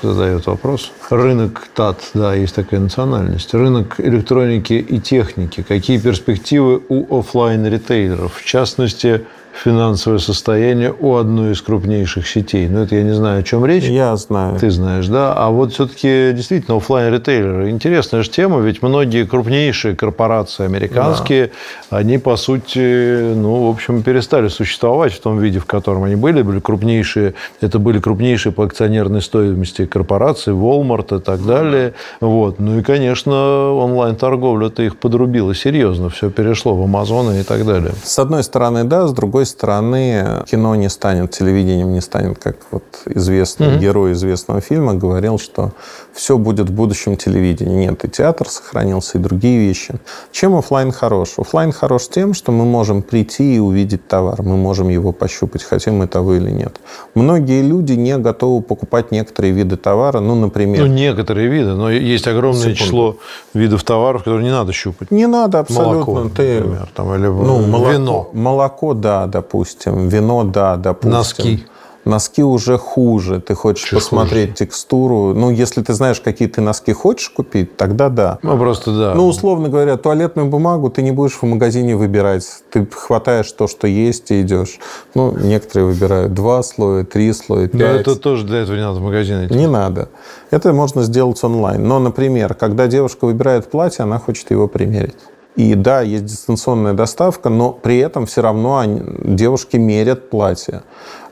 задает 0.02 0.46
вопрос. 0.48 0.92
Рынок 1.10 1.70
ТАТ, 1.74 2.10
да, 2.14 2.34
есть 2.34 2.54
такая 2.54 2.82
национальность. 2.82 3.54
Рынок 3.54 4.02
электроники 4.02 4.74
и 4.74 5.00
техники. 5.00 5.64
Какие 5.66 5.98
перспективы 5.98 6.82
у 6.90 7.20
офлайн 7.20 7.66
ритейлеров 7.66 8.36
В 8.36 8.44
частности, 8.44 9.26
финансовое 9.64 10.20
состояние 10.20 10.94
у 11.00 11.16
одной 11.16 11.54
из 11.54 11.62
крупнейших 11.62 12.28
сетей. 12.28 12.68
Но 12.68 12.80
ну, 12.80 12.84
это 12.84 12.96
я 12.96 13.04
не 13.04 13.14
знаю, 13.14 13.40
о 13.40 13.44
чем 13.44 13.66
речь. 13.66 13.84
Я 13.84 14.16
знаю. 14.16 14.60
Ты 14.60 14.70
знаешь, 14.70 15.08
да? 15.08 15.34
А 15.34 15.50
вот 15.50 15.74
все-таки 15.74 16.32
действительно 16.34 16.78
офлайн 16.78 17.14
ритейлеры 17.14 17.70
Интересная 17.70 18.24
же 18.24 18.30
тема, 18.30 18.60
ведь 18.60 18.82
многие 18.82 19.26
крупнейшие 19.26 19.96
корпорации 19.96 20.66
американские, 20.66 21.52
да. 21.90 21.98
они, 21.98 22.18
по 22.18 22.36
сути, 22.36 23.34
ну, 23.34 23.68
в 23.68 23.70
общем, 23.70 24.04
перестали 24.04 24.50
существовать 24.50 25.14
в 25.14 25.22
том 25.22 25.40
виде, 25.40 25.60
в 25.60 25.66
котором 25.66 26.04
они 26.04 26.16
были. 26.16 26.42
Были 26.42 26.60
крупнейшие, 26.60 27.34
это 27.62 27.80
были 27.80 28.00
крупнейшие 28.00 28.52
по 28.52 28.66
акционерной 28.66 29.22
стоимости 29.22 29.86
корпорации, 29.86 30.54
Walmart 30.54 31.18
и 31.18 31.22
так 31.22 31.46
далее. 31.46 31.94
Вот. 32.20 32.60
Ну 32.60 32.80
и, 32.80 32.82
конечно, 32.84 33.72
онлайн-торговля-то 33.74 34.84
их 34.84 34.98
подрубила 34.98 35.56
серьезно. 35.56 36.10
Все 36.10 36.30
перешло 36.30 36.76
в 36.76 36.84
Амазон 36.84 37.34
и 37.34 37.44
так 37.44 37.66
далее. 37.66 37.94
С 38.04 38.20
одной 38.20 38.44
стороны, 38.44 38.84
да, 38.84 39.08
с 39.08 39.14
другой 39.14 39.45
другой 39.46 39.48
стороны, 39.48 40.44
кино 40.50 40.76
не 40.76 40.90
станет, 40.90 41.32
телевидением 41.32 41.94
не 41.94 42.02
станет, 42.02 42.38
как 42.40 42.56
вот 42.72 42.84
известный 43.06 43.68
mm-hmm. 43.68 43.80
герой 43.80 44.12
известного 44.14 44.62
фильма 44.62 44.96
говорил, 44.96 45.38
что 45.38 45.72
все 46.14 46.38
будет 46.38 46.70
в 46.70 46.74
будущем 46.74 47.18
телевидении. 47.18 47.86
Нет, 47.88 48.06
и 48.06 48.10
театр 48.10 48.50
сохранился, 48.50 49.18
и 49.18 49.22
другие 49.22 49.60
вещи. 49.60 49.96
Чем 50.32 50.56
офлайн 50.56 50.92
хорош? 50.92 51.34
Офлайн 51.38 51.72
хорош 51.72 52.08
тем, 52.08 52.34
что 52.34 52.52
мы 52.52 52.66
можем 52.66 53.02
прийти 53.02 53.56
и 53.56 53.60
увидеть 53.60 54.08
товар, 54.08 54.42
мы 54.42 54.58
можем 54.58 54.90
его 54.90 55.12
пощупать, 55.12 55.64
хотим 55.64 55.98
мы 55.98 56.08
того 56.08 56.36
или 56.36 56.52
нет. 56.52 56.80
Многие 57.16 57.62
люди 57.62 57.94
не 57.94 58.18
готовы 58.18 58.62
покупать 58.62 59.12
некоторые 59.12 59.54
виды 59.54 59.78
товара, 59.78 60.20
ну, 60.20 60.36
например... 60.36 60.82
Ну, 60.82 60.88
некоторые 60.88 61.50
виды, 61.50 61.74
но 61.74 61.92
есть 61.92 62.28
огромное 62.28 62.62
Секунду. 62.62 62.78
число 62.78 63.16
видов 63.54 63.84
товаров, 63.84 64.24
которые 64.24 64.44
не 64.44 64.52
надо 64.52 64.74
щупать. 64.74 65.12
Не 65.12 65.28
надо 65.28 65.60
абсолютно. 65.60 66.14
Молоко, 66.14 66.30
Ты... 66.36 66.60
например, 66.60 66.88
там, 66.96 67.16
или 67.16 67.28
ну, 67.28 67.68
молоко, 67.68 67.92
вино. 67.92 68.30
Молоко, 68.34 68.94
да, 68.94 69.28
допустим. 69.36 70.08
Вино, 70.08 70.44
да, 70.46 70.78
допустим. 70.78 71.12
Носки. 71.12 71.66
Носки 72.06 72.44
уже 72.44 72.78
хуже. 72.78 73.42
Ты 73.42 73.56
хочешь 73.56 73.90
Чуть 73.90 74.00
посмотреть 74.00 74.52
хуже. 74.52 74.58
текстуру. 74.58 75.34
Ну, 75.34 75.50
если 75.50 75.82
ты 75.82 75.94
знаешь, 75.94 76.22
какие 76.22 76.48
ты 76.48 76.62
носки 76.62 76.94
хочешь 76.94 77.30
купить, 77.30 77.76
тогда 77.78 78.10
да. 78.10 78.38
Ну, 78.44 78.58
просто 78.58 78.98
да. 78.98 79.14
Ну, 79.16 79.28
условно 79.28 79.70
говоря, 79.70 79.98
туалетную 79.98 80.48
бумагу 80.48 80.90
ты 80.90 81.02
не 81.02 81.12
будешь 81.12 81.34
в 81.34 81.44
магазине 81.44 81.96
выбирать. 81.96 82.46
Ты 82.70 82.86
хватаешь 82.86 83.52
то, 83.52 83.68
что 83.68 83.88
есть, 83.88 84.32
и 84.32 84.42
идешь. 84.42 84.80
Ну, 85.16 85.36
некоторые 85.38 85.88
выбирают 85.88 86.34
два 86.34 86.62
слоя, 86.64 87.04
три 87.04 87.34
слоя, 87.34 87.68
пять. 87.68 87.80
Да, 87.80 87.92
это 87.92 88.16
тоже 88.16 88.46
для 88.46 88.60
этого 88.60 88.76
не 88.76 88.84
надо 88.84 89.00
в 89.00 89.04
магазин 89.04 89.46
идти. 89.46 89.56
Не 89.56 89.68
надо. 89.68 90.08
Это 90.52 90.72
можно 90.74 91.02
сделать 91.04 91.44
онлайн. 91.44 91.86
Но, 91.88 92.00
например, 92.00 92.54
когда 92.54 92.88
девушка 92.88 93.26
выбирает 93.26 93.70
платье, 93.72 94.04
она 94.04 94.20
хочет 94.20 94.52
его 94.52 94.68
примерить. 94.68 95.16
И 95.56 95.74
да, 95.76 96.02
есть 96.02 96.26
дистанционная 96.26 96.94
доставка, 96.94 97.50
но 97.50 97.72
при 97.72 97.98
этом 97.98 98.26
все 98.26 98.42
равно 98.42 98.78
они, 98.78 99.02
девушки 99.24 99.78
мерят 99.78 100.30
платье. 100.30 100.84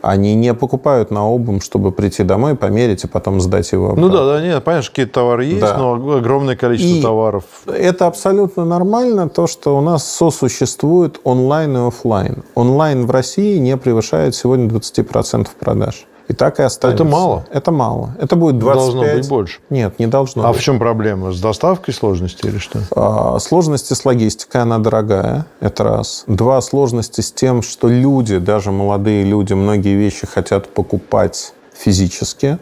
Они 0.01 0.35
не 0.35 0.53
покупают 0.53 1.11
на 1.11 1.21
обум, 1.21 1.61
чтобы 1.61 1.91
прийти 1.91 2.23
домой, 2.23 2.55
померить 2.55 3.03
и 3.03 3.07
потом 3.07 3.39
сдать 3.39 3.71
его 3.71 3.91
обратно. 3.91 4.07
Ну 4.07 4.13
да, 4.13 4.25
да, 4.25 4.41
нет, 4.41 4.63
понятно, 4.63 4.89
какие-то 4.89 5.13
товары 5.13 5.45
есть, 5.45 5.61
да. 5.61 5.77
но 5.77 5.93
огромное 6.15 6.55
количество 6.55 6.97
и 6.97 7.01
товаров. 7.01 7.43
Это 7.67 8.07
абсолютно 8.07 8.65
нормально, 8.65 9.29
то, 9.29 9.47
что 9.47 9.77
у 9.77 9.81
нас 9.81 10.09
сосуществует 10.09 11.19
онлайн 11.23 11.77
и 11.77 11.87
офлайн. 11.87 12.43
Онлайн 12.55 13.05
в 13.05 13.11
России 13.11 13.57
не 13.57 13.77
превышает 13.77 14.35
сегодня 14.35 14.67
20% 14.67 15.47
продаж. 15.59 16.05
И 16.33 16.35
так 16.35 16.59
и 16.59 16.63
останется. 16.63 17.03
Это 17.03 17.11
мало? 17.11 17.45
Это 17.51 17.71
мало. 17.71 18.15
Это 18.19 18.35
будет 18.35 18.57
25. 18.57 18.75
Должно 18.95 19.15
быть 19.15 19.29
больше? 19.29 19.59
Нет, 19.69 19.99
не 19.99 20.07
должно 20.07 20.43
а 20.45 20.47
быть. 20.47 20.59
в 20.59 20.63
чем 20.63 20.79
проблема? 20.79 21.31
С 21.31 21.39
доставкой 21.39 21.93
сложности 21.93 22.47
или 22.47 22.57
что? 22.57 22.79
А, 22.95 23.37
сложности 23.37 23.93
с 23.93 24.03
логистикой, 24.03 24.63
она 24.63 24.79
дорогая, 24.79 25.45
это 25.59 25.83
раз. 25.83 26.23
Два, 26.25 26.59
сложности 26.61 27.21
с 27.21 27.31
тем, 27.31 27.61
что 27.61 27.87
люди, 27.87 28.39
даже 28.39 28.71
молодые 28.71 29.23
люди, 29.23 29.53
многие 29.53 29.95
вещи 29.95 30.25
хотят 30.25 30.69
покупать 30.69 31.53
физически 31.71 32.57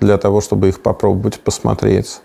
для 0.00 0.18
того, 0.18 0.40
чтобы 0.40 0.70
их 0.70 0.82
попробовать, 0.82 1.38
посмотреть. 1.38 2.22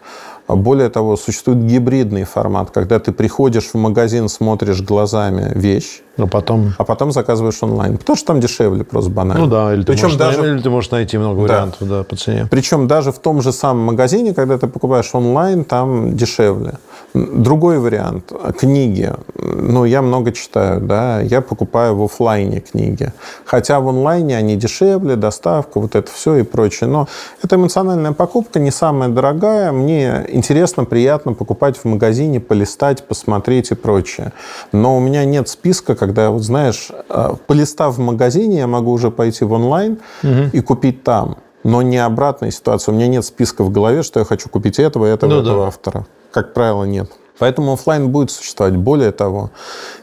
А 0.48 0.56
более 0.56 0.90
того, 0.90 1.18
существует 1.18 1.66
гибридный 1.66 2.24
формат, 2.24 2.72
когда 2.72 3.00
ты 3.00 3.12
приходишь 3.12 3.72
в 3.74 3.76
магазин, 3.76 4.30
смотришь 4.30 4.82
глазами 4.82 5.52
вещь, 5.54 6.02
а 6.18 6.26
потом... 6.26 6.74
а 6.78 6.84
потом 6.84 7.12
заказываешь 7.12 7.62
онлайн. 7.62 7.98
Потому 7.98 8.16
что 8.16 8.28
там 8.28 8.40
дешевле 8.40 8.84
просто 8.84 9.12
банально. 9.12 9.46
Ну 9.46 9.52
да, 9.52 9.74
или 9.74 9.82
ты, 9.82 9.92
Причем 9.92 10.04
можешь, 10.06 10.18
даже... 10.18 10.52
или 10.54 10.62
ты 10.62 10.70
можешь 10.70 10.92
найти 10.92 11.18
много 11.18 11.40
вариантов 11.40 11.80
да. 11.82 11.98
Да, 11.98 12.04
по 12.04 12.16
цене. 12.16 12.48
Причем 12.50 12.88
даже 12.88 13.12
в 13.12 13.20
том 13.20 13.42
же 13.42 13.52
самом 13.52 13.84
магазине, 13.84 14.34
когда 14.34 14.58
ты 14.58 14.68
покупаешь 14.68 15.10
онлайн, 15.14 15.66
там 15.66 16.16
дешевле. 16.16 16.76
Другой 17.14 17.80
вариант. 17.80 18.32
Книги. 18.60 19.14
Ну, 19.36 19.86
я 19.86 20.02
много 20.02 20.32
читаю, 20.32 20.82
да. 20.82 21.22
Я 21.22 21.42
покупаю 21.42 21.96
в 21.96 22.04
офлайне 22.04 22.62
книги. 22.62 23.12
Хотя 23.46 23.80
в 23.80 23.88
онлайне 23.88 24.38
они 24.38 24.56
дешевле, 24.56 25.16
доставка, 25.16 25.80
вот 25.80 25.96
это 25.96 26.12
все 26.12 26.38
и 26.38 26.44
прочее. 26.44 26.90
Но 26.90 27.08
это 27.44 27.56
эмоциональная 27.56 28.14
покупка, 28.14 28.60
не 28.60 28.72
самая 28.72 29.10
дорогая. 29.10 29.72
Мне 29.72 30.26
интересно, 30.38 30.86
приятно 30.86 31.34
покупать 31.34 31.78
в 31.78 31.86
магазине, 31.86 32.40
полистать, 32.40 33.06
посмотреть 33.08 33.72
и 33.72 33.76
прочее. 33.76 34.32
Но 34.72 34.96
у 34.96 35.00
меня 35.00 35.26
нет 35.26 35.50
списка, 35.50 35.96
когда, 35.96 36.30
вот 36.30 36.44
знаешь, 36.44 36.90
э, 37.10 37.34
полистав 37.48 37.98
в 37.98 38.00
магазине, 38.00 38.60
я 38.60 38.68
могу 38.68 38.92
уже 38.92 39.12
пойти 39.12 39.44
в 39.44 39.52
онлайн 39.52 40.00
угу. 40.24 40.50
и 40.54 40.62
купить 40.62 41.04
там. 41.04 41.38
Но 41.64 41.82
не 41.82 41.98
обратная 41.98 42.52
ситуация. 42.52 42.94
У 42.94 42.96
меня 42.96 43.08
нет 43.08 43.26
списка 43.26 43.64
в 43.64 43.72
голове, 43.72 44.04
что 44.04 44.20
я 44.20 44.26
хочу 44.26 44.48
купить 44.48 44.80
этого, 44.80 45.06
этого, 45.06 45.30
ну, 45.30 45.42
этого 45.42 45.62
да. 45.64 45.68
автора 45.68 46.06
как 46.38 46.54
правило, 46.54 46.84
нет. 46.84 47.10
Поэтому 47.40 47.74
офлайн 47.74 48.10
будет 48.10 48.30
существовать. 48.30 48.76
Более 48.76 49.12
того, 49.12 49.50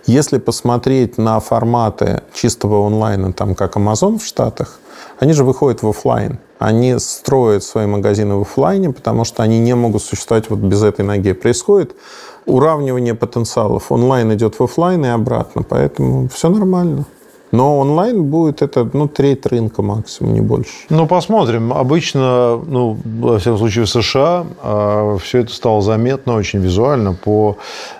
если 0.04 0.38
посмотреть 0.38 1.16
на 1.16 1.38
форматы 1.38 2.22
чистого 2.32 2.84
онлайна, 2.86 3.32
там, 3.32 3.54
как 3.54 3.76
Amazon 3.76 4.18
в 4.18 4.24
Штатах, 4.24 4.80
они 5.24 5.32
же 5.32 5.42
выходят 5.42 5.82
в 5.82 5.88
офлайн. 5.88 6.38
Они 6.58 6.98
строят 6.98 7.64
свои 7.64 7.86
магазины 7.86 8.34
в 8.34 8.42
офлайне, 8.42 8.90
потому 8.90 9.24
что 9.24 9.42
они 9.42 9.58
не 9.58 9.74
могут 9.74 10.02
существовать 10.02 10.50
вот 10.50 10.58
без 10.58 10.82
этой 10.82 11.02
ноги. 11.02 11.32
Происходит 11.32 11.96
уравнивание 12.44 13.14
потенциалов. 13.14 13.90
Онлайн 13.90 14.34
идет 14.34 14.58
в 14.58 14.62
офлайн 14.62 15.02
и 15.06 15.08
обратно, 15.08 15.62
поэтому 15.62 16.28
все 16.28 16.50
нормально. 16.50 17.06
Но 17.54 17.78
онлайн 17.78 18.24
будет 18.24 18.62
это, 18.62 18.88
ну, 18.92 19.06
треть 19.06 19.46
рынка 19.46 19.80
максимум, 19.82 20.34
не 20.34 20.40
больше. 20.40 20.72
Ну, 20.90 21.06
посмотрим. 21.06 21.72
Обычно, 21.72 22.60
ну, 22.66 22.98
во 23.04 23.38
всяком 23.38 23.58
случае, 23.58 23.84
в 23.84 23.88
США 23.90 24.44
э, 24.62 25.18
все 25.22 25.38
это 25.38 25.52
стало 25.52 25.80
заметно 25.80 26.34
очень 26.34 26.58
визуально 26.58 27.12
по 27.12 27.56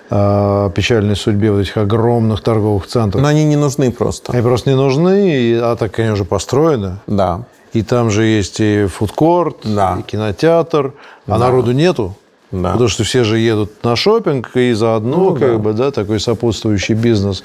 э, 0.09 0.69
печальной 0.75 1.15
судьбе 1.15 1.51
вот 1.51 1.61
этих 1.61 1.77
огромных 1.77 2.41
торговых 2.41 2.85
центров. 2.87 3.21
Но 3.21 3.29
они 3.29 3.45
не 3.45 3.55
нужны 3.55 3.91
просто. 3.91 4.33
Они 4.33 4.41
просто 4.41 4.69
не 4.71 4.75
нужны, 4.75 5.57
а 5.61 5.75
так, 5.77 5.97
они 5.99 6.09
уже 6.09 6.25
построены. 6.25 6.97
Да. 7.07 7.43
И 7.71 7.81
там 7.81 8.09
же 8.09 8.25
есть 8.25 8.59
и 8.59 8.87
фудкорт, 8.87 9.57
Да. 9.63 9.97
и 9.99 10.01
кинотеатр, 10.03 10.93
а 11.27 11.37
народу 11.37 11.71
нету. 11.71 12.13
Да. 12.51 12.71
Потому 12.71 12.89
что 12.89 13.03
все 13.03 13.23
же 13.23 13.39
едут 13.39 13.83
на 13.83 13.95
шопинг 13.95 14.55
и 14.55 14.71
заодно, 14.73 15.17
Ну, 15.17 15.35
как 15.35 15.51
да. 15.53 15.57
бы, 15.57 15.73
да, 15.73 15.91
такой 15.91 16.19
сопутствующий 16.19 16.95
бизнес. 16.95 17.43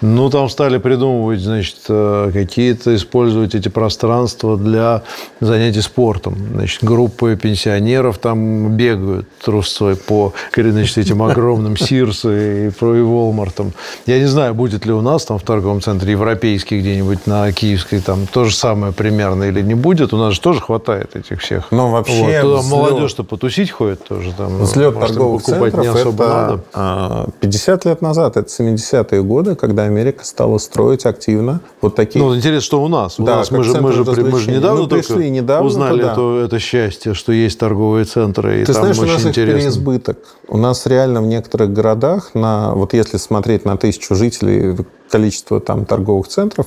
Ну, 0.00 0.30
там 0.30 0.48
стали 0.48 0.78
придумывать, 0.78 1.40
значит, 1.40 1.76
э, 1.88 2.30
какие-то 2.32 2.94
использовать 2.94 3.54
эти 3.54 3.68
пространства 3.68 4.56
для 4.56 5.02
занятий 5.40 5.80
спортом. 5.80 6.36
Значит, 6.54 6.84
группы 6.84 7.36
пенсионеров 7.40 8.18
там 8.18 8.76
бегают 8.76 9.26
трусцой 9.44 9.96
по, 9.96 10.32
значит, 10.54 10.98
этим 10.98 11.22
огромным 11.22 11.76
Сирсы 11.76 12.68
и 12.68 12.70
про 12.70 12.94
и 12.96 13.00
Волмартам. 13.00 13.72
Я 14.06 14.18
не 14.18 14.26
знаю, 14.26 14.54
будет 14.54 14.84
ли 14.86 14.92
у 14.92 15.00
нас 15.00 15.24
там 15.24 15.38
в 15.38 15.42
торговом 15.42 15.80
центре 15.80 16.12
европейский 16.12 16.78
где-нибудь 16.80 17.26
на 17.26 17.50
Киевской 17.52 18.00
там 18.00 18.26
то 18.26 18.44
же 18.44 18.54
самое 18.54 18.92
примерно 18.92 19.44
или 19.44 19.62
не 19.62 19.74
будет. 19.74 20.12
У 20.12 20.16
нас 20.16 20.34
же 20.34 20.40
тоже 20.40 20.60
хватает 20.60 21.16
этих 21.16 21.40
всех. 21.40 21.70
Но 21.70 21.90
вообще 21.90 22.40
Вот. 22.42 22.60
Туда 22.60 22.62
молодежь-то 22.68 23.24
потусить 23.24 23.70
ходит 23.70 24.04
тоже. 24.06 24.32
Там, 24.32 24.51
Взлет 24.60 24.94
может, 24.94 25.10
им 25.10 25.16
торговых 25.16 25.42
центров 25.42 25.74
не 25.78 25.86
особо 25.88 26.24
это 26.24 26.32
надо. 26.34 26.60
а, 26.72 27.28
50 27.40 27.84
лет 27.84 28.02
назад, 28.02 28.36
это 28.36 28.48
70-е 28.48 29.22
годы, 29.22 29.54
когда 29.54 29.84
Америка 29.84 30.24
стала 30.24 30.58
строить 30.58 31.06
активно 31.06 31.60
вот 31.80 31.94
такие... 31.94 32.24
Ну, 32.24 32.34
интересно, 32.36 32.60
что 32.60 32.82
у 32.82 32.88
нас. 32.88 33.18
У 33.18 33.24
Да, 33.24 33.36
нас 33.36 33.50
мы 33.50 33.62
же, 33.64 33.80
мы, 33.80 33.92
же, 33.92 34.04
мы 34.04 34.38
же 34.38 34.50
недавно 34.50 34.86
только 34.86 35.06
пришли 35.14 35.30
недавно 35.30 35.66
узнали 35.66 36.00
туда. 36.00 36.12
это, 36.12 36.38
это 36.46 36.58
счастье, 36.58 37.14
что 37.14 37.32
есть 37.32 37.58
торговые 37.58 38.04
центры. 38.04 38.62
И 38.62 38.64
Ты 38.64 38.72
там 38.72 38.82
знаешь, 38.82 38.98
у 38.98 39.02
очень 39.02 39.12
нас 39.12 39.22
их 39.22 39.28
интересно. 39.28 39.58
переизбыток. 39.58 40.18
У 40.48 40.56
нас 40.56 40.86
реально 40.86 41.22
в 41.22 41.26
некоторых 41.26 41.72
городах, 41.72 42.30
на, 42.34 42.74
вот 42.74 42.92
если 42.94 43.16
смотреть 43.16 43.64
на 43.64 43.76
тысячу 43.76 44.14
жителей, 44.14 44.76
количество 45.10 45.60
там 45.60 45.84
торговых 45.84 46.28
центров, 46.28 46.66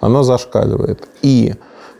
оно 0.00 0.22
зашкаливает. 0.24 1.06
И 1.22 1.54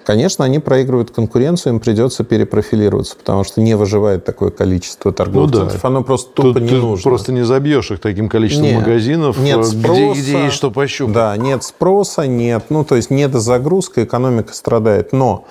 Конечно, 0.04 0.44
они 0.44 0.58
проигрывают 0.58 1.10
конкуренцию, 1.10 1.74
им 1.74 1.80
придется 1.80 2.24
перепрофилироваться, 2.24 3.16
потому 3.16 3.42
что 3.44 3.60
не 3.62 3.74
выживает 3.74 4.24
такое 4.24 4.50
количество 4.50 5.12
торговых 5.12 5.50
Ну 5.50 5.52
да. 5.52 5.60
центров. 5.64 5.84
Оно 5.84 6.02
просто 6.02 6.30
Тут 6.34 6.46
тупо 6.54 6.58
не 6.58 6.68
ты 6.68 6.76
нужно. 6.76 7.02
просто 7.02 7.32
не 7.32 7.42
забьешь 7.44 7.90
их 7.90 8.00
таким 8.00 8.28
количеством 8.28 8.66
Нет, 8.68 8.80
магазинов, 8.80 9.38
нет 9.38 9.58
э, 9.60 9.64
спроса. 9.64 10.12
где, 10.12 10.20
где 10.20 10.44
есть 10.44 10.54
что 10.54 10.70
пощупать. 10.70 11.14
Да, 11.14 11.36
нет 11.36 11.64
спроса, 11.64 12.26
нет. 12.26 12.64
Ну, 12.68 12.84
то 12.84 12.96
есть 12.96 13.10
недозагрузка, 13.10 14.04
экономика 14.04 14.52
страдает. 14.52 15.12
Но 15.12 15.46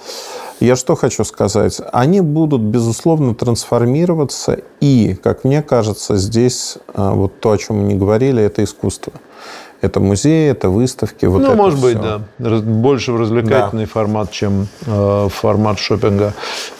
я 0.59 0.75
что 0.75 0.95
хочу 0.95 1.23
сказать? 1.23 1.81
Они 1.91 2.21
будут, 2.21 2.61
безусловно, 2.61 3.33
трансформироваться. 3.35 4.59
И, 4.79 5.15
как 5.21 5.43
мне 5.43 5.61
кажется, 5.63 6.15
здесь 6.17 6.77
а, 6.93 7.13
вот 7.13 7.39
то, 7.39 7.51
о 7.51 7.57
чем 7.57 7.77
мы 7.77 7.83
не 7.83 7.95
говорили, 7.95 8.41
это 8.43 8.63
искусство. 8.63 9.13
Это 9.83 9.99
музеи, 9.99 10.49
это 10.49 10.69
выставки. 10.69 11.25
Вот 11.25 11.41
ну, 11.41 11.47
это 11.47 11.55
может 11.57 11.81
быть, 11.81 11.97
всё. 11.99 12.21
да. 12.39 12.59
Больше 12.61 13.11
в 13.11 13.19
развлекательный 13.19 13.83
формат, 13.83 14.31
чем 14.31 14.67
э, 14.85 15.27
формат 15.29 15.77
шопинга. 15.77 16.33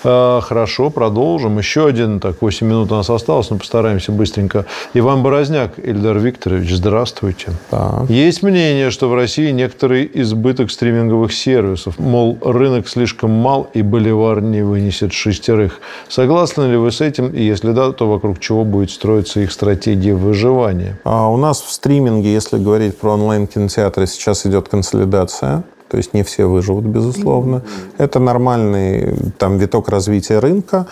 Э, 0.05 0.39
хорошо, 0.41 0.89
продолжим. 0.89 1.57
Еще 1.57 1.85
один, 1.85 2.21
так, 2.21 2.41
8 2.41 2.65
минут 2.65 2.93
у 2.93 2.95
нас 2.95 3.09
осталось, 3.09 3.49
но 3.49 3.57
постараемся 3.57 4.13
быстренько. 4.13 4.65
Иван 4.93 5.21
Борозняк, 5.21 5.71
Ильдар 5.79 6.17
Викторович, 6.17 6.75
здравствуйте. 6.75 7.51
Да. 7.71 8.05
Есть 8.07 8.41
мнение, 8.41 8.89
что 8.89 9.09
в 9.09 9.15
России 9.15 9.51
некоторый 9.51 10.09
избыток 10.13 10.71
стриминговых 10.71 11.33
сервисов. 11.33 11.99
Мол, 11.99 12.37
рынок 12.41 12.87
слишком 12.87 13.31
мал 13.31 13.69
и 13.73 13.81
боливар 13.81 14.41
не 14.41 14.61
вынесет 14.61 15.11
шестерых. 15.11 15.81
Согласны 16.07 16.71
ли 16.71 16.77
вы 16.77 16.89
с 16.89 17.01
этим? 17.01 17.27
И 17.27 17.43
если 17.43 17.73
да, 17.73 17.91
то 17.91 18.09
вокруг 18.09 18.39
чего 18.39 18.63
будет 18.63 18.91
строиться 18.91 19.41
их 19.41 19.51
стратегия 19.51 20.13
выживания? 20.13 20.97
А 21.03 21.29
у 21.29 21.35
нас 21.35 21.61
в 21.61 21.69
стриминге, 21.69 22.31
если 22.31 22.57
говорить 22.57 22.92
про 22.97 23.13
онлайн-кинотеатры, 23.13 24.07
сейчас 24.07 24.45
идет 24.45 24.69
консолидация. 24.69 25.63
То 25.89 25.97
есть 25.97 26.13
не 26.15 26.23
все 26.23 26.47
выживут, 26.47 26.85
безусловно. 26.85 27.61
Это 27.99 28.17
нормальный 28.19 29.15
там, 29.37 29.59
виток 29.59 29.89
развития 29.89 30.39
рынка. 30.39 30.87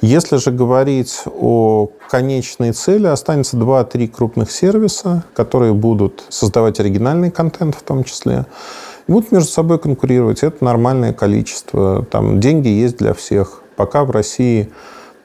Если 0.00 0.38
же 0.38 0.50
говорить 0.50 1.22
о 1.26 1.90
конечной 2.10 2.72
цели, 2.72 3.06
останется 3.06 3.56
2-3 3.56 4.08
крупных 4.08 4.50
сервиса, 4.50 5.22
которые 5.34 5.72
будут 5.72 6.24
создавать 6.30 6.80
оригинальный 6.80 7.30
контент 7.30 7.76
в 7.76 7.82
том 7.82 8.02
числе. 8.02 8.44
И 9.06 9.12
будут 9.12 9.30
между 9.30 9.48
собой 9.48 9.78
конкурировать. 9.78 10.42
Это 10.42 10.64
нормальное 10.64 11.12
количество. 11.12 12.04
Там 12.10 12.40
деньги 12.40 12.68
есть 12.68 12.96
для 12.96 13.14
всех. 13.14 13.62
Пока 13.76 14.04
в 14.04 14.10
России 14.10 14.70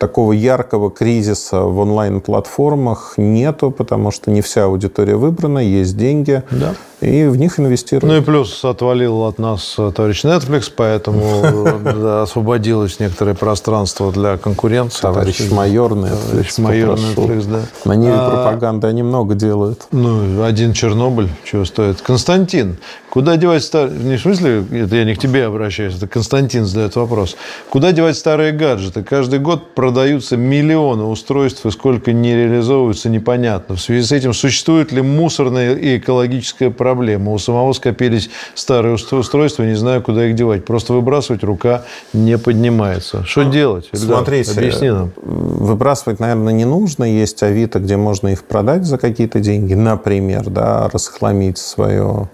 такого 0.05 0.33
яркого 0.33 0.91
кризиса 0.91 1.61
в 1.61 1.79
онлайн-платформах 1.79 3.15
нету, 3.17 3.71
потому 3.71 4.11
что 4.11 4.29
не 4.29 4.41
вся 4.41 4.65
аудитория 4.65 5.15
выбрана, 5.15 5.57
есть 5.57 5.97
деньги, 5.97 6.43
Да. 6.51 6.75
И 7.05 7.27
в 7.27 7.37
них 7.37 7.59
инвестируют. 7.59 8.03
Ну 8.03 8.17
и 8.17 8.21
плюс 8.21 8.65
отвалил 8.65 9.23
от 9.23 9.37
нас 9.37 9.75
э, 9.77 9.91
товарищ 9.95 10.23
Netflix, 10.23 10.71
поэтому 10.75 12.21
освободилось 12.23 12.99
некоторое 12.99 13.35
пространство 13.35 14.11
для 14.11 14.37
конкуренции. 14.37 15.01
Товарищ 15.01 15.51
майор 15.51 15.93
Netflix, 15.93 16.61
майор. 16.61 16.97
Netflix, 16.97 17.45
да. 17.47 17.61
На 17.85 17.93
ниве 17.95 18.13
А, 18.15 18.29
пропаганды 18.29 18.87
они 18.87 19.03
много 19.03 19.35
делают. 19.35 19.87
Ну, 19.91 20.43
один 20.43 20.73
Чернобыль, 20.73 21.29
чего 21.43 21.65
стоит. 21.65 22.01
Константин, 22.01 22.77
куда 23.09 23.37
девать 23.37 23.63
старые... 23.63 23.99
Не 23.99 24.17
в 24.17 24.21
смысле, 24.21 24.65
это 24.71 24.95
я 24.95 25.03
не 25.03 25.15
к 25.15 25.19
тебе 25.19 25.45
обращаюсь, 25.45 25.95
это 25.95 26.07
Константин 26.07 26.65
задает 26.65 26.95
вопрос. 26.95 27.35
Куда 27.69 27.91
девать 27.91 28.17
старые 28.17 28.51
гаджеты? 28.51 29.03
Каждый 29.03 29.39
год 29.39 29.75
продаются 29.75 30.37
миллионы 30.37 31.03
устройств, 31.03 31.65
и 31.65 31.71
сколько 31.71 32.13
не 32.13 32.35
реализовываются, 32.35 33.09
непонятно. 33.09 33.75
В 33.75 33.81
связи 33.81 34.05
с 34.05 34.11
этим 34.11 34.33
существует 34.33 34.91
ли 34.91 35.01
мусорная 35.01 35.75
и 35.75 35.97
экологическая 35.97 36.71
проблема? 36.71 36.94
У 36.95 37.37
самого 37.37 37.73
скопились 37.73 38.29
старые 38.53 38.95
ус- 38.95 39.11
устройства, 39.11 39.63
не 39.63 39.75
знаю, 39.75 40.01
куда 40.01 40.25
их 40.27 40.35
девать. 40.35 40.65
Просто 40.65 40.93
выбрасывать 40.93 41.43
рука 41.43 41.83
не 42.13 42.37
поднимается. 42.37 43.23
Что 43.25 43.43
делать? 43.43 43.89
Ильдар? 43.91 44.17
Смотрите, 44.17 44.51
Объясни 44.51 44.89
нам. 44.89 45.11
выбрасывать, 45.17 46.19
наверное, 46.19 46.53
не 46.53 46.65
нужно. 46.65 47.03
Есть 47.03 47.43
Авито, 47.43 47.79
где 47.79 47.97
можно 47.97 48.29
их 48.29 48.43
продать 48.43 48.85
за 48.85 48.97
какие-то 48.97 49.39
деньги, 49.39 49.73
например, 49.73 50.49
да, 50.49 50.89
расхламить 50.91 51.57
свое 51.57 52.29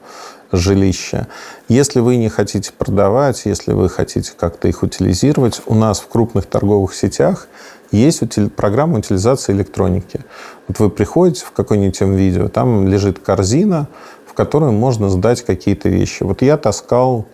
жилище. 0.52 1.28
Если 1.70 2.02
вы 2.02 2.18
не 2.18 2.28
хотите 2.30 2.72
продавать, 2.78 3.44
если 3.46 3.72
вы 3.74 3.88
хотите 3.90 4.34
как-то 4.38 4.68
их 4.68 4.84
утилизировать, 4.84 5.62
у 5.66 5.76
нас 5.76 6.00
в 6.02 6.08
крупных 6.08 6.46
торговых 6.46 6.94
сетях 6.94 7.48
есть 7.94 8.22
утили- 8.22 8.50
программа 8.50 9.00
утилизации 9.00 9.54
электроники. 9.54 10.22
Вот 10.68 10.80
вы 10.80 10.90
приходите 10.90 11.46
в 11.46 11.52
какое-нибудь 11.52 12.02
видео, 12.02 12.48
там 12.50 12.88
лежит 12.88 13.20
корзина, 13.20 13.88
в 14.32 14.34
которую 14.34 14.72
можно 14.72 15.10
сдать 15.10 15.42
какие-то 15.42 15.90
вещи. 15.90 16.24
Вот 16.24 16.42
я 16.42 16.56
таскал 16.56 17.26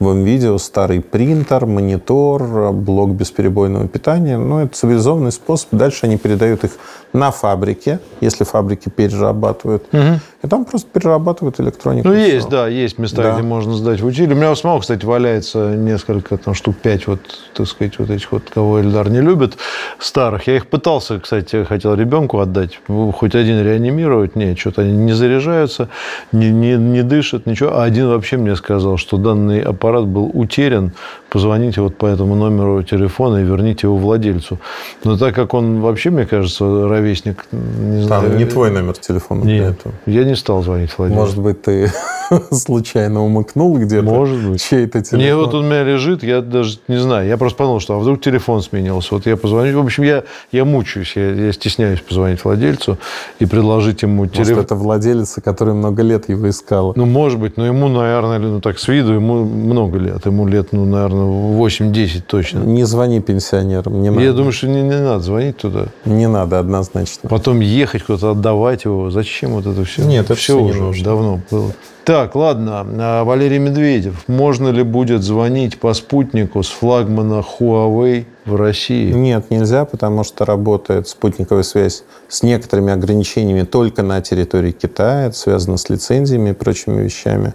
в 0.00 0.16
видео 0.16 0.58
старый 0.58 1.00
принтер, 1.00 1.66
монитор, 1.66 2.72
блок 2.72 3.10
бесперебойного 3.10 3.88
питания. 3.88 4.36
Ну, 4.36 4.60
это 4.60 4.76
цивилизованный 4.76 5.32
способ. 5.32 5.68
Дальше 5.72 6.00
они 6.06 6.18
передают 6.18 6.64
их 6.64 6.72
на 7.12 7.30
фабрике, 7.30 8.00
если 8.20 8.44
фабрики 8.44 8.88
перерабатывают. 8.88 9.84
И 9.92 10.46
там 10.48 10.64
просто 10.66 10.88
перерабатывают 10.92 11.58
электронику. 11.60 12.08
Ну, 12.08 12.14
есть, 12.14 12.48
да, 12.50 12.68
есть 12.68 12.98
места, 12.98 13.22
Да. 13.22 13.32
где 13.34 13.42
можно 13.42 13.72
сдать 13.74 14.00
в 14.02 14.06
утиль. 14.06 14.30
У 14.30 14.36
меня 14.36 14.50
у 14.50 14.54
самого, 14.56 14.80
кстати, 14.80 15.04
валяется 15.06 15.74
несколько, 15.74 16.36
там, 16.36 16.52
штук 16.54 16.76
пять, 16.76 17.06
вот, 17.06 17.20
так 17.54 17.66
сказать, 17.66 17.98
вот 17.98 18.10
этих 18.10 18.30
вот, 18.32 18.42
кого 18.52 18.80
Эльдар 18.82 19.08
не 19.08 19.20
любит, 19.20 19.56
старых. 19.98 20.46
Я 20.48 20.56
их 20.56 20.66
пытался, 20.66 21.18
кстати, 21.20 21.64
хотел 21.64 21.94
ребенку 21.94 22.40
отдать, 22.40 22.80
ну, 22.88 23.10
хоть 23.12 23.34
один 23.34 23.62
реанимировать. 23.62 24.36
Нет, 24.36 24.58
что-то 24.58 24.82
они 24.82 24.92
не 24.92 25.12
заряжаются, 25.12 25.88
не, 26.32 26.50
не, 26.50 26.74
не 26.74 27.02
дышат, 27.02 27.46
ничего. 27.46 27.78
А 27.78 27.84
один 27.84 28.08
вообще 28.08 28.36
мне 28.36 28.54
сказал, 28.56 28.98
что 28.98 29.16
данный 29.16 29.60
аппарат 29.60 29.83
был 29.92 30.30
утерян, 30.32 30.92
позвоните 31.30 31.80
вот 31.80 31.96
по 31.96 32.06
этому 32.06 32.36
номеру 32.36 32.82
телефона 32.82 33.38
и 33.38 33.44
верните 33.44 33.86
его 33.86 33.96
владельцу. 33.96 34.58
Но 35.02 35.18
так 35.18 35.34
как 35.34 35.52
он 35.54 35.80
вообще, 35.80 36.10
мне 36.10 36.26
кажется, 36.26 36.88
ровесник, 36.88 37.46
не 37.50 38.02
знаю... 38.02 38.30
Там 38.30 38.38
не 38.38 38.44
твой 38.44 38.70
номер 38.70 38.94
телефона. 38.94 39.44
Нет, 39.44 39.80
я 40.06 40.24
не 40.24 40.36
стал 40.36 40.62
звонить 40.62 40.96
владельцу. 40.96 41.20
Может 41.20 41.38
быть, 41.38 41.62
ты 41.62 41.90
случайно 42.52 43.24
умыкнул 43.24 43.76
где-то 43.78 44.04
Может 44.04 44.48
быть. 44.48 44.62
чей-то 44.62 45.02
телефон? 45.02 45.18
Не, 45.18 45.34
вот 45.36 45.54
он 45.54 45.64
у 45.64 45.66
меня 45.66 45.82
лежит, 45.82 46.22
я 46.22 46.40
даже 46.40 46.78
не 46.88 46.98
знаю. 46.98 47.26
Я 47.26 47.36
просто 47.36 47.58
подумал, 47.58 47.80
что 47.80 47.94
а 47.94 47.98
вдруг 47.98 48.20
телефон 48.20 48.62
сменился. 48.62 49.14
Вот 49.14 49.26
я 49.26 49.36
позвоню. 49.36 49.80
В 49.80 49.84
общем, 49.84 50.04
я, 50.04 50.24
я 50.52 50.64
мучаюсь, 50.64 51.14
я, 51.16 51.30
я 51.32 51.52
стесняюсь 51.52 52.00
позвонить 52.00 52.44
владельцу 52.44 52.98
и 53.40 53.46
предложить 53.46 54.02
ему 54.02 54.24
Может, 54.24 54.34
телефон. 54.34 54.64
это 54.64 54.74
владелица, 54.74 55.40
которая 55.40 55.74
много 55.74 56.02
лет 56.02 56.28
его 56.28 56.48
искала. 56.48 56.92
Ну, 56.96 57.06
может 57.06 57.38
быть, 57.40 57.56
но 57.56 57.66
ему, 57.66 57.88
наверное, 57.88 58.38
ну 58.38 58.60
так 58.60 58.78
с 58.78 58.88
виду, 58.88 59.14
ему 59.14 59.44
много 59.74 59.98
лет. 59.98 60.24
Ему 60.26 60.46
лет, 60.46 60.68
ну, 60.72 60.84
наверное, 60.84 61.58
8-10 61.58 62.22
точно. 62.26 62.60
Не 62.60 62.84
звони 62.84 63.20
пенсионерам, 63.20 64.00
не 64.00 64.10
надо. 64.10 64.22
Я 64.22 64.32
думаю, 64.32 64.52
что 64.52 64.68
не, 64.68 64.82
не 64.82 65.00
надо 65.00 65.20
звонить 65.20 65.56
туда. 65.56 65.86
Не 66.04 66.28
надо, 66.28 66.60
однозначно. 66.60 67.28
Потом 67.28 67.60
ехать 67.60 68.04
куда-то, 68.04 68.30
отдавать 68.30 68.84
его. 68.84 69.10
Зачем 69.10 69.50
вот 69.50 69.66
это 69.66 69.84
все? 69.84 70.04
Нет, 70.04 70.26
это 70.26 70.34
все 70.34 70.54
всё 70.54 70.60
не 70.60 70.70
уже 70.70 70.82
нужно. 70.82 71.04
давно 71.04 71.40
было. 71.50 71.72
Так, 72.04 72.34
ладно. 72.34 72.86
А, 72.98 73.24
Валерий 73.24 73.58
Медведев. 73.58 74.24
Можно 74.28 74.68
ли 74.68 74.82
будет 74.82 75.22
звонить 75.22 75.80
по 75.80 75.92
спутнику 75.94 76.62
с 76.62 76.68
флагмана 76.68 77.42
Huawei 77.42 78.26
в 78.44 78.56
России? 78.56 79.10
Нет, 79.10 79.50
нельзя, 79.50 79.86
потому 79.86 80.22
что 80.22 80.44
работает 80.44 81.08
спутниковая 81.08 81.62
связь 81.62 82.04
с 82.28 82.42
некоторыми 82.42 82.92
ограничениями 82.92 83.62
только 83.62 84.02
на 84.02 84.20
территории 84.20 84.72
Китая. 84.72 85.26
Это 85.26 85.36
связано 85.36 85.78
с 85.78 85.88
лицензиями 85.88 86.50
и 86.50 86.52
прочими 86.52 87.02
вещами. 87.02 87.54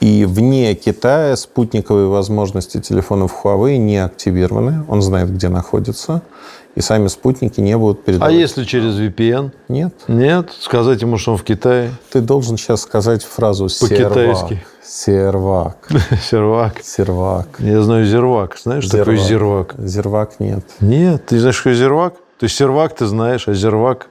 И 0.00 0.24
вне 0.24 0.74
Китая 0.74 1.34
спутниковые 1.36 2.06
возможности 2.06 2.80
телефонов 2.80 3.40
Huawei 3.42 3.76
не 3.78 3.98
активированы. 3.98 4.84
Он 4.88 5.02
знает, 5.02 5.32
где 5.32 5.48
находится. 5.48 6.22
И 6.76 6.80
сами 6.80 7.08
спутники 7.08 7.60
не 7.60 7.76
будут 7.76 8.00
А 8.00 8.02
передавать. 8.04 8.34
если 8.34 8.62
через 8.62 8.94
VPN? 8.94 9.50
Нет. 9.68 9.94
Нет? 10.06 10.50
Сказать 10.60 11.02
ему, 11.02 11.18
что 11.18 11.32
он 11.32 11.38
в 11.38 11.42
Китае? 11.42 11.90
Ты 12.12 12.20
должен 12.20 12.56
сейчас 12.56 12.82
сказать 12.82 13.24
фразу 13.24 13.68
По-китайски. 13.80 14.62
Сервак. 14.84 15.88
Сервак. 16.30 16.80
Сервак. 16.84 17.48
Я 17.58 17.82
знаю 17.82 18.06
зервак. 18.06 18.56
Знаешь, 18.62 18.84
что 18.84 18.98
такое 18.98 19.16
зервак? 19.16 19.74
Зервак 19.78 20.38
нет. 20.38 20.64
Нет, 20.80 21.26
ты 21.26 21.34
не 21.34 21.40
знаешь, 21.40 21.56
что 21.56 21.74
зервак? 21.74 22.14
То 22.38 22.44
есть 22.44 22.56
сервак 22.56 22.94
ты 22.94 23.06
знаешь, 23.06 23.48
а 23.48 23.54
зервак... 23.54 24.06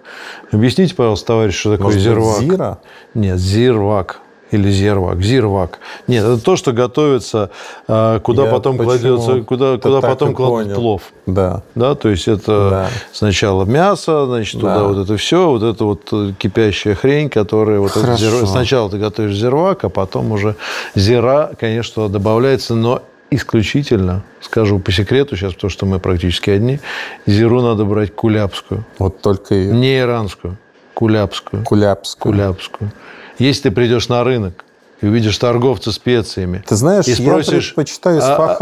Объясните, 0.51 0.93
пожалуйста, 0.93 1.27
товарищ, 1.27 1.55
что 1.57 1.71
такое 1.71 1.85
Может 1.85 2.01
зервак? 2.01 2.39
Зира? 2.41 2.77
Нет, 3.13 3.39
зирвак. 3.39 4.19
Или 4.51 4.71
зирвак. 4.71 5.21
Зирвак. 5.21 5.79
Нет, 6.07 6.23
это 6.23 6.41
то, 6.41 6.55
что 6.55 6.71
готовится, 6.71 7.49
а, 7.87 8.19
куда 8.21 8.45
Я 8.45 8.51
потом 8.51 8.77
кладется, 8.77 9.41
куда, 9.41 9.77
куда 9.77 9.99
потом 9.99 10.33
кладут 10.33 10.65
понял. 10.67 10.75
плов. 10.75 11.01
Да. 11.25 11.63
Да, 11.75 11.95
то 11.95 12.07
есть 12.07 12.29
это 12.29 12.69
Да. 12.69 12.87
сначала 13.11 13.65
мясо, 13.65 14.25
значит, 14.25 14.61
туда 14.61 14.75
Да. 14.79 14.83
вот 14.87 14.97
это 14.99 15.17
все, 15.17 15.49
вот 15.49 15.63
это 15.63 15.83
вот 15.83 16.07
э, 16.13 16.31
кипящая 16.39 16.95
хрень, 16.95 17.29
которая 17.29 17.79
вот 17.79 17.97
это 17.97 18.15
зир- 18.15 18.45
Сначала 18.47 18.89
ты 18.89 18.97
готовишь 18.97 19.35
зирвак, 19.35 19.83
а 19.83 19.89
потом 19.89 20.31
уже 20.31 20.55
зира, 20.95 21.51
конечно, 21.59 22.07
добавляется, 22.07 22.73
но 22.73 23.01
исключительно, 23.29 24.23
скажу 24.39 24.79
по 24.79 24.93
секрету 24.93 25.35
сейчас, 25.35 25.53
потому 25.55 25.69
что 25.71 25.85
мы 25.85 25.99
практически 25.99 26.49
одни, 26.51 26.79
зиру 27.25 27.61
надо 27.61 27.83
брать 27.83 28.15
кулябскую, 28.15 28.85
Вот 28.99 29.21
только 29.21 29.55
и 29.55 29.65
не 29.67 29.99
иранскую, 29.99 30.57
кулябскую. 30.93 31.63
кулябскую. 31.65 32.33
Кулябскую. 32.33 32.91
Если 33.39 33.63
ты 33.63 33.71
придешь 33.71 34.09
на 34.09 34.23
рынок 34.23 34.63
и 34.99 35.05
увидишь 35.07 35.37
торговца 35.37 35.91
специями, 35.91 36.63
Ты 36.67 36.75
знаешь, 36.75 37.07
и 37.07 37.11
я 37.11 37.15
спросишь, 37.17 37.75
предпочитаю 37.75 38.19
а- 38.23 38.55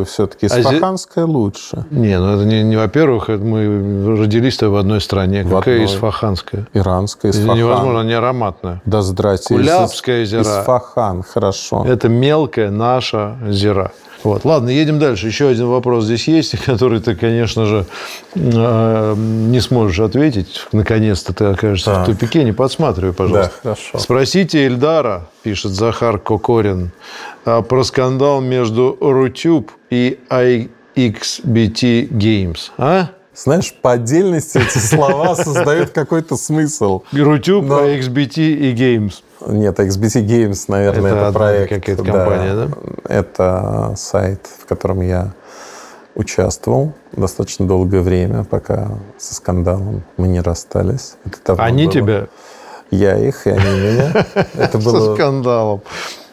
а- 0.00 0.04
все-таки. 0.06 0.46
а 0.46 0.48
зи- 0.48 0.60
Исфаханская 0.60 1.26
лучше. 1.26 1.84
Не, 1.90 2.18
ну 2.18 2.34
это 2.34 2.44
не, 2.46 2.62
не 2.62 2.76
во-первых, 2.76 3.28
мы 3.28 4.16
родились-то 4.18 4.70
в 4.70 4.76
одной 4.76 5.02
стране. 5.02 5.42
В 5.44 5.50
Какая 5.50 5.74
одной. 5.82 5.86
исфаханская? 5.94 6.66
Иранская 6.72 7.30
Это 7.30 7.40
исфахан. 7.40 7.58
невозможно, 7.58 8.00
она 8.00 8.08
не 8.08 8.14
ароматная. 8.14 8.80
Да 8.86 9.02
здрасте. 9.02 9.54
Кулябская 9.54 10.24
зира. 10.24 10.42
Исфахан, 10.42 11.22
хорошо. 11.22 11.84
Это 11.86 12.08
мелкая 12.08 12.70
наша 12.70 13.36
зира. 13.50 13.92
Вот. 14.24 14.44
Ладно, 14.44 14.70
едем 14.70 14.98
дальше. 14.98 15.26
Еще 15.26 15.48
один 15.48 15.66
вопрос 15.66 16.04
здесь 16.04 16.28
есть, 16.28 16.56
который 16.64 17.00
ты, 17.00 17.14
конечно 17.14 17.66
же, 17.66 17.86
э, 18.34 19.14
не 19.16 19.60
сможешь 19.60 20.00
ответить. 20.00 20.66
Наконец-то 20.72 21.32
ты 21.32 21.44
окажешься 21.46 21.90
Так. 21.92 22.08
в 22.08 22.10
тупике. 22.12 22.44
Не 22.44 22.52
подсматривай, 22.52 23.12
пожалуйста. 23.12 23.52
Да, 23.62 23.74
хорошо. 23.74 23.98
Спросите 23.98 24.66
Эльдара, 24.66 25.26
пишет 25.42 25.72
Захар 25.72 26.18
Кокорин, 26.18 26.92
а, 27.44 27.62
про 27.62 27.82
скандал 27.82 28.40
между 28.40 28.96
Рутюб 29.00 29.72
и 29.90 30.18
iXBT 30.30 32.08
Games. 32.10 32.70
А? 32.78 33.08
Знаешь, 33.34 33.72
по 33.80 33.92
отдельности 33.92 34.58
эти 34.58 34.78
слова 34.78 35.34
создают 35.34 35.90
какой-то 35.90 36.36
смысл. 36.36 37.02
Рутюб, 37.12 37.64
Но- 37.64 37.84
iXBT 37.86 38.36
и 38.52 38.74
Games. 38.74 39.14
Нет, 39.46 39.78
XBT 39.80 40.24
Games, 40.24 40.64
наверное, 40.68 41.12
Это 41.12 41.20
это, 41.28 41.32
проект. 41.32 41.68
какая-то 41.72 42.04
компания, 42.04 42.54
да? 42.54 42.68
Это 43.08 43.94
сайт, 43.96 44.46
в 44.60 44.66
котором 44.66 45.00
я 45.00 45.32
участвовал 46.14 46.92
достаточно 47.12 47.66
долгое 47.66 48.02
время, 48.02 48.44
пока 48.44 48.98
со 49.18 49.34
скандалом 49.34 50.02
мы 50.18 50.28
не 50.28 50.40
расстались. 50.40 51.14
Они 51.56 51.84
было. 51.86 51.92
тебя 51.92 52.26
Я 52.90 53.16
их, 53.18 53.46
и 53.46 53.50
они 53.50 53.64
меня. 53.80 54.26
Это 54.54 54.78
со 54.80 54.90
было... 54.90 55.14
скандалом. 55.14 55.80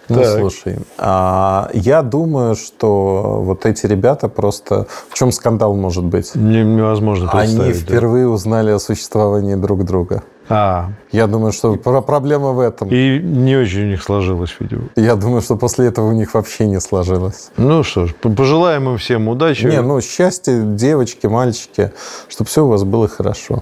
Ну, 0.09 0.21
Так. 0.21 0.39
слушай, 0.39 0.77
а, 0.97 1.69
я 1.73 2.01
думаю, 2.01 2.55
что 2.55 3.41
вот 3.43 3.65
эти 3.65 3.85
ребята 3.85 4.27
просто... 4.27 4.87
В 5.09 5.13
чем 5.13 5.31
скандал 5.31 5.75
может 5.75 6.03
быть? 6.03 6.33
Не- 6.35 6.63
Невозможно 6.63 7.29
Они 7.31 7.55
представить. 7.55 7.85
да. 7.85 7.93
впервые 7.93 8.27
узнали 8.27 8.71
о 8.71 8.79
существовании 8.79 9.55
друг 9.55 9.85
друга. 9.85 10.23
А, 10.51 10.89
Я 11.11 11.27
думаю, 11.27 11.51
что 11.51 11.75
про- 11.75 12.01
проблема 12.01 12.53
в 12.53 12.59
этом. 12.59 12.89
и 12.89 13.19
не 13.19 13.55
очень 13.55 13.83
у 13.83 13.85
них 13.85 14.01
сложилось, 14.01 14.55
видимо. 14.59 14.85
Я 14.95 15.15
думаю, 15.15 15.41
что 15.41 15.55
после 15.57 15.85
этого 15.85 16.07
у 16.07 16.11
них 16.11 16.33
вообще 16.33 16.65
не 16.65 16.79
сложилось. 16.81 17.51
Ну 17.57 17.83
что 17.83 18.07
ж, 18.07 18.15
пожелаем 18.15 18.89
им 18.89 18.97
всем 18.97 19.27
удачи. 19.27 19.65
Не, 19.67 19.81
ну 19.83 20.01
счастье, 20.01 20.63
девочки, 20.65 21.27
мальчики, 21.27 21.91
чтобы 22.29 22.47
все 22.49 22.65
у 22.65 22.69
вас 22.69 22.83
было 22.83 23.07
хорошо. 23.07 23.61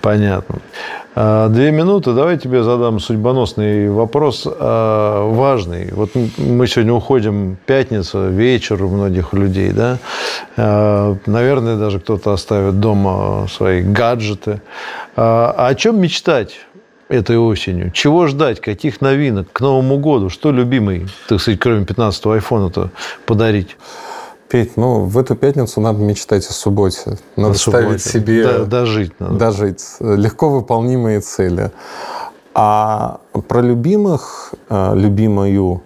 Понятно. 0.00 0.56
А, 1.16 1.48
Две 1.48 1.70
минуты. 1.70 2.12
Давай 2.12 2.38
тебе 2.38 2.62
задам 2.62 2.98
судьбоносный 2.98 3.88
вопрос, 3.88 4.46
а, 4.46 5.30
важный. 5.30 5.92
Вот 5.92 6.10
мы 6.38 6.66
сегодня 6.66 6.92
уходим, 6.92 7.56
пятница, 7.66 8.28
вечер 8.28 8.82
у 8.82 8.88
многих 8.88 9.32
людей, 9.32 9.70
да? 9.70 9.98
А, 10.56 11.16
Наверное, 11.26 11.76
даже 11.76 12.00
кто-то 12.00 12.32
оставит 12.32 12.80
дома 12.80 13.46
свои 13.48 13.82
гаджеты. 13.82 14.60
А 15.16 15.68
о 15.68 15.74
чем 15.76 16.00
мечтать 16.00 16.56
этой 17.08 17.38
осенью? 17.38 17.92
Чего 17.92 18.26
ждать? 18.26 18.60
Каких 18.60 19.00
новинок 19.00 19.52
к 19.52 19.60
Новому 19.60 19.98
году? 19.98 20.30
Что 20.30 20.50
любимый, 20.50 21.06
так 21.28 21.40
сказать, 21.40 21.60
кроме 21.60 21.84
15-го 21.84 22.32
айфона-то 22.32 22.90
подарить? 23.26 23.76
Петь, 24.48 24.76
ну, 24.76 25.04
в 25.04 25.18
эту 25.18 25.34
пятницу 25.36 25.80
надо 25.80 25.98
мечтать 26.00 26.46
о 26.46 26.52
субботе. 26.52 27.18
Надо 27.36 27.50
На 27.50 27.54
ставить 27.54 28.02
субботе? 28.02 28.10
себе... 28.10 28.44
Да, 28.44 28.64
дожить 28.64 29.18
надо. 29.18 29.34
дожить. 29.36 29.84
Легко 30.00 30.48
выполнимые 30.50 31.20
цели. 31.20 31.70
А 32.52 33.20
про 33.48 33.60
любимых, 33.62 34.54
э, 34.68 34.92
любимую, 34.94 35.82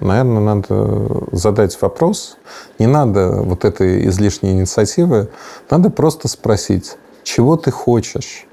наверное, 0.00 0.40
надо 0.40 1.08
задать 1.32 1.76
вопрос. 1.80 2.36
Не 2.78 2.86
надо 2.86 3.42
вот 3.42 3.64
этой 3.64 4.06
излишней 4.06 4.52
инициативы. 4.52 5.28
Надо 5.70 5.90
просто 5.90 6.28
спросить, 6.28 6.96
чего 7.24 7.56
ты 7.56 7.70
хочешь? 7.70 8.46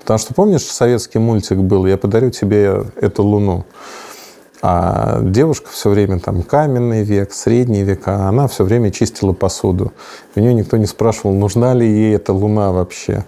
Потому 0.00 0.18
что 0.18 0.34
помнишь, 0.34 0.64
советский 0.64 1.18
мультик 1.18 1.58
был 1.58 1.86
«Я 1.86 1.96
подарю 1.96 2.30
тебе 2.30 2.84
эту 3.00 3.22
луну». 3.22 3.64
А 4.62 5.20
девушка 5.22 5.68
все 5.70 5.90
время 5.90 6.18
там 6.18 6.42
каменный 6.42 7.02
век, 7.02 7.32
средний 7.32 7.82
век, 7.82 8.02
а 8.06 8.28
она 8.28 8.48
все 8.48 8.64
время 8.64 8.90
чистила 8.90 9.32
посуду. 9.32 9.92
У 10.34 10.40
нее 10.40 10.54
никто 10.54 10.76
не 10.76 10.86
спрашивал, 10.86 11.34
нужна 11.34 11.74
ли 11.74 11.86
ей 11.86 12.16
эта 12.16 12.32
луна 12.32 12.72
вообще. 12.72 13.24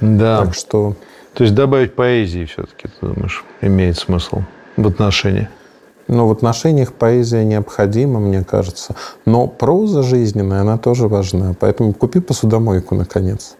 Да. 0.00 0.44
Так 0.44 0.54
что 0.54 0.94
То 1.34 1.44
есть 1.44 1.54
добавить 1.54 1.94
поэзии 1.94 2.44
все-таки, 2.44 2.88
ты 2.88 3.06
думаешь, 3.06 3.44
имеет 3.60 3.96
смысл 3.98 4.42
в 4.76 4.86
отношении? 4.86 5.48
ну, 6.08 6.26
в 6.28 6.32
отношениях 6.32 6.92
поэзия 6.92 7.44
необходима, 7.44 8.20
мне 8.20 8.44
кажется. 8.44 8.94
Но 9.24 9.46
проза 9.46 10.02
жизненная, 10.02 10.60
она 10.60 10.78
тоже 10.78 11.08
важна. 11.08 11.54
Поэтому 11.58 11.92
купи 11.92 12.20
посудомойку, 12.20 12.94
наконец. 12.94 13.55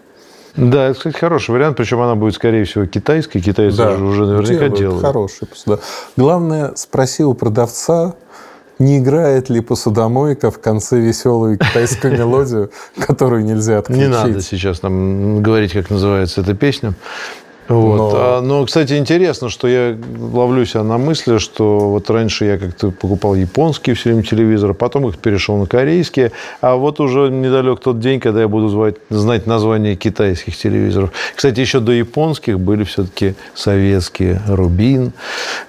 Да, 0.56 0.86
это, 0.86 0.98
кстати, 0.98 1.16
хороший 1.16 1.50
вариант, 1.50 1.76
причем 1.76 2.00
она 2.00 2.14
будет, 2.14 2.34
скорее 2.34 2.64
всего, 2.64 2.86
китайской. 2.86 3.40
Китайцы 3.40 3.76
же 3.76 4.04
уже 4.04 4.26
наверняка 4.26 4.68
делают. 4.68 5.02
Хороший 5.02 5.46
посуда. 5.46 5.80
Главное, 6.16 6.72
спроси 6.76 7.24
у 7.24 7.34
продавца, 7.34 8.14
не 8.78 8.98
играет 8.98 9.48
ли 9.50 9.60
посудомойка 9.60 10.50
в 10.50 10.60
конце 10.60 10.98
веселую 10.98 11.58
китайскую 11.58 12.12
мелодию, 12.18 12.70
которую 12.98 13.44
нельзя 13.44 13.78
отключить. 13.78 14.04
Не 14.04 14.08
надо 14.08 14.40
сейчас 14.40 14.82
нам 14.82 15.42
говорить, 15.42 15.72
как 15.72 15.90
называется 15.90 16.40
эта 16.40 16.54
песня. 16.54 16.94
Вот. 17.68 17.96
Но- 17.96 18.10
А, 18.14 18.40
Но... 18.40 18.64
кстати, 18.64 18.94
интересно, 18.94 19.48
что 19.48 19.66
я 19.68 19.96
ловлю 20.18 20.64
себя 20.64 20.82
на 20.84 20.98
мысли, 20.98 21.38
что 21.38 21.90
вот 21.90 22.08
раньше 22.10 22.44
я 22.44 22.58
как-то 22.58 22.90
покупал 22.90 23.34
японские 23.34 23.96
все 23.96 24.10
время 24.10 24.22
телевизоры, 24.22 24.74
потом 24.74 25.08
их 25.08 25.18
перешел 25.18 25.56
на 25.56 25.66
корейские, 25.66 26.32
а 26.60 26.76
вот 26.76 27.00
уже 27.00 27.28
недалек 27.30 27.80
тот 27.80 27.98
день, 28.00 28.20
когда 28.20 28.42
я 28.42 28.48
буду 28.48 28.68
звать, 28.68 28.96
знать 29.10 29.46
название 29.46 29.96
китайских 29.96 30.56
телевизоров. 30.56 31.10
Кстати, 31.34 31.60
еще 31.60 31.80
до 31.80 31.92
японских 31.92 32.60
были 32.60 32.84
все-таки 32.84 33.34
советские. 33.54 34.40
Рубин, 34.46 35.12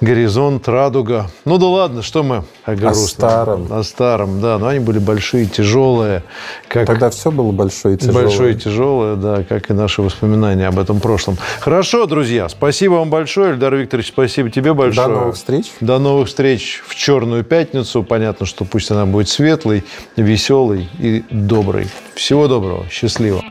Горизонт, 0.01 0.67
Радуга. 0.67 1.27
Ну 1.45 1.57
да 1.57 1.65
ладно, 1.67 2.01
что 2.03 2.23
мы 2.23 2.43
о 2.63 2.75
грустном? 2.75 3.07
старом. 3.07 3.67
О 3.71 3.83
старом, 3.83 4.41
да. 4.41 4.57
Но 4.59 4.67
они 4.67 4.79
были 4.79 4.99
большие, 4.99 5.45
тяжелые. 5.45 6.23
Как 6.67 6.85
Тогда 6.87 7.09
все 7.09 7.31
было 7.31 7.51
большое 7.51 7.95
и 7.95 7.97
тяжелое. 7.97 8.23
Большое 8.23 8.53
и 8.53 8.57
тяжелое, 8.57 9.15
да, 9.15 9.43
как 9.47 9.69
и 9.71 9.73
наши 9.73 10.01
воспоминания 10.01 10.67
об 10.67 10.77
этом 10.77 10.99
прошлом. 10.99 11.37
Хорошо. 11.59 11.86
Хорошо, 11.89 12.05
друзья. 12.05 12.49
Спасибо 12.49 12.95
вам 12.95 13.09
большое. 13.09 13.53
Эльдар 13.53 13.73
Викторович, 13.73 14.09
спасибо 14.09 14.49
тебе 14.49 14.73
большое. 14.73 15.07
До 15.07 15.13
новых 15.13 15.35
встреч. 15.35 15.71
До 15.79 15.99
новых 15.99 16.27
встреч 16.27 16.83
в 16.85 16.93
Черную 16.95 17.45
пятницу. 17.45 18.03
Понятно, 18.03 18.45
что 18.45 18.65
пусть 18.65 18.91
она 18.91 19.05
будет 19.05 19.29
светлой, 19.29 19.85
веселой 20.17 20.89
и 20.99 21.23
доброй. 21.29 21.87
Всего 22.13 22.49
доброго. 22.49 22.85
Счастливо. 22.91 23.41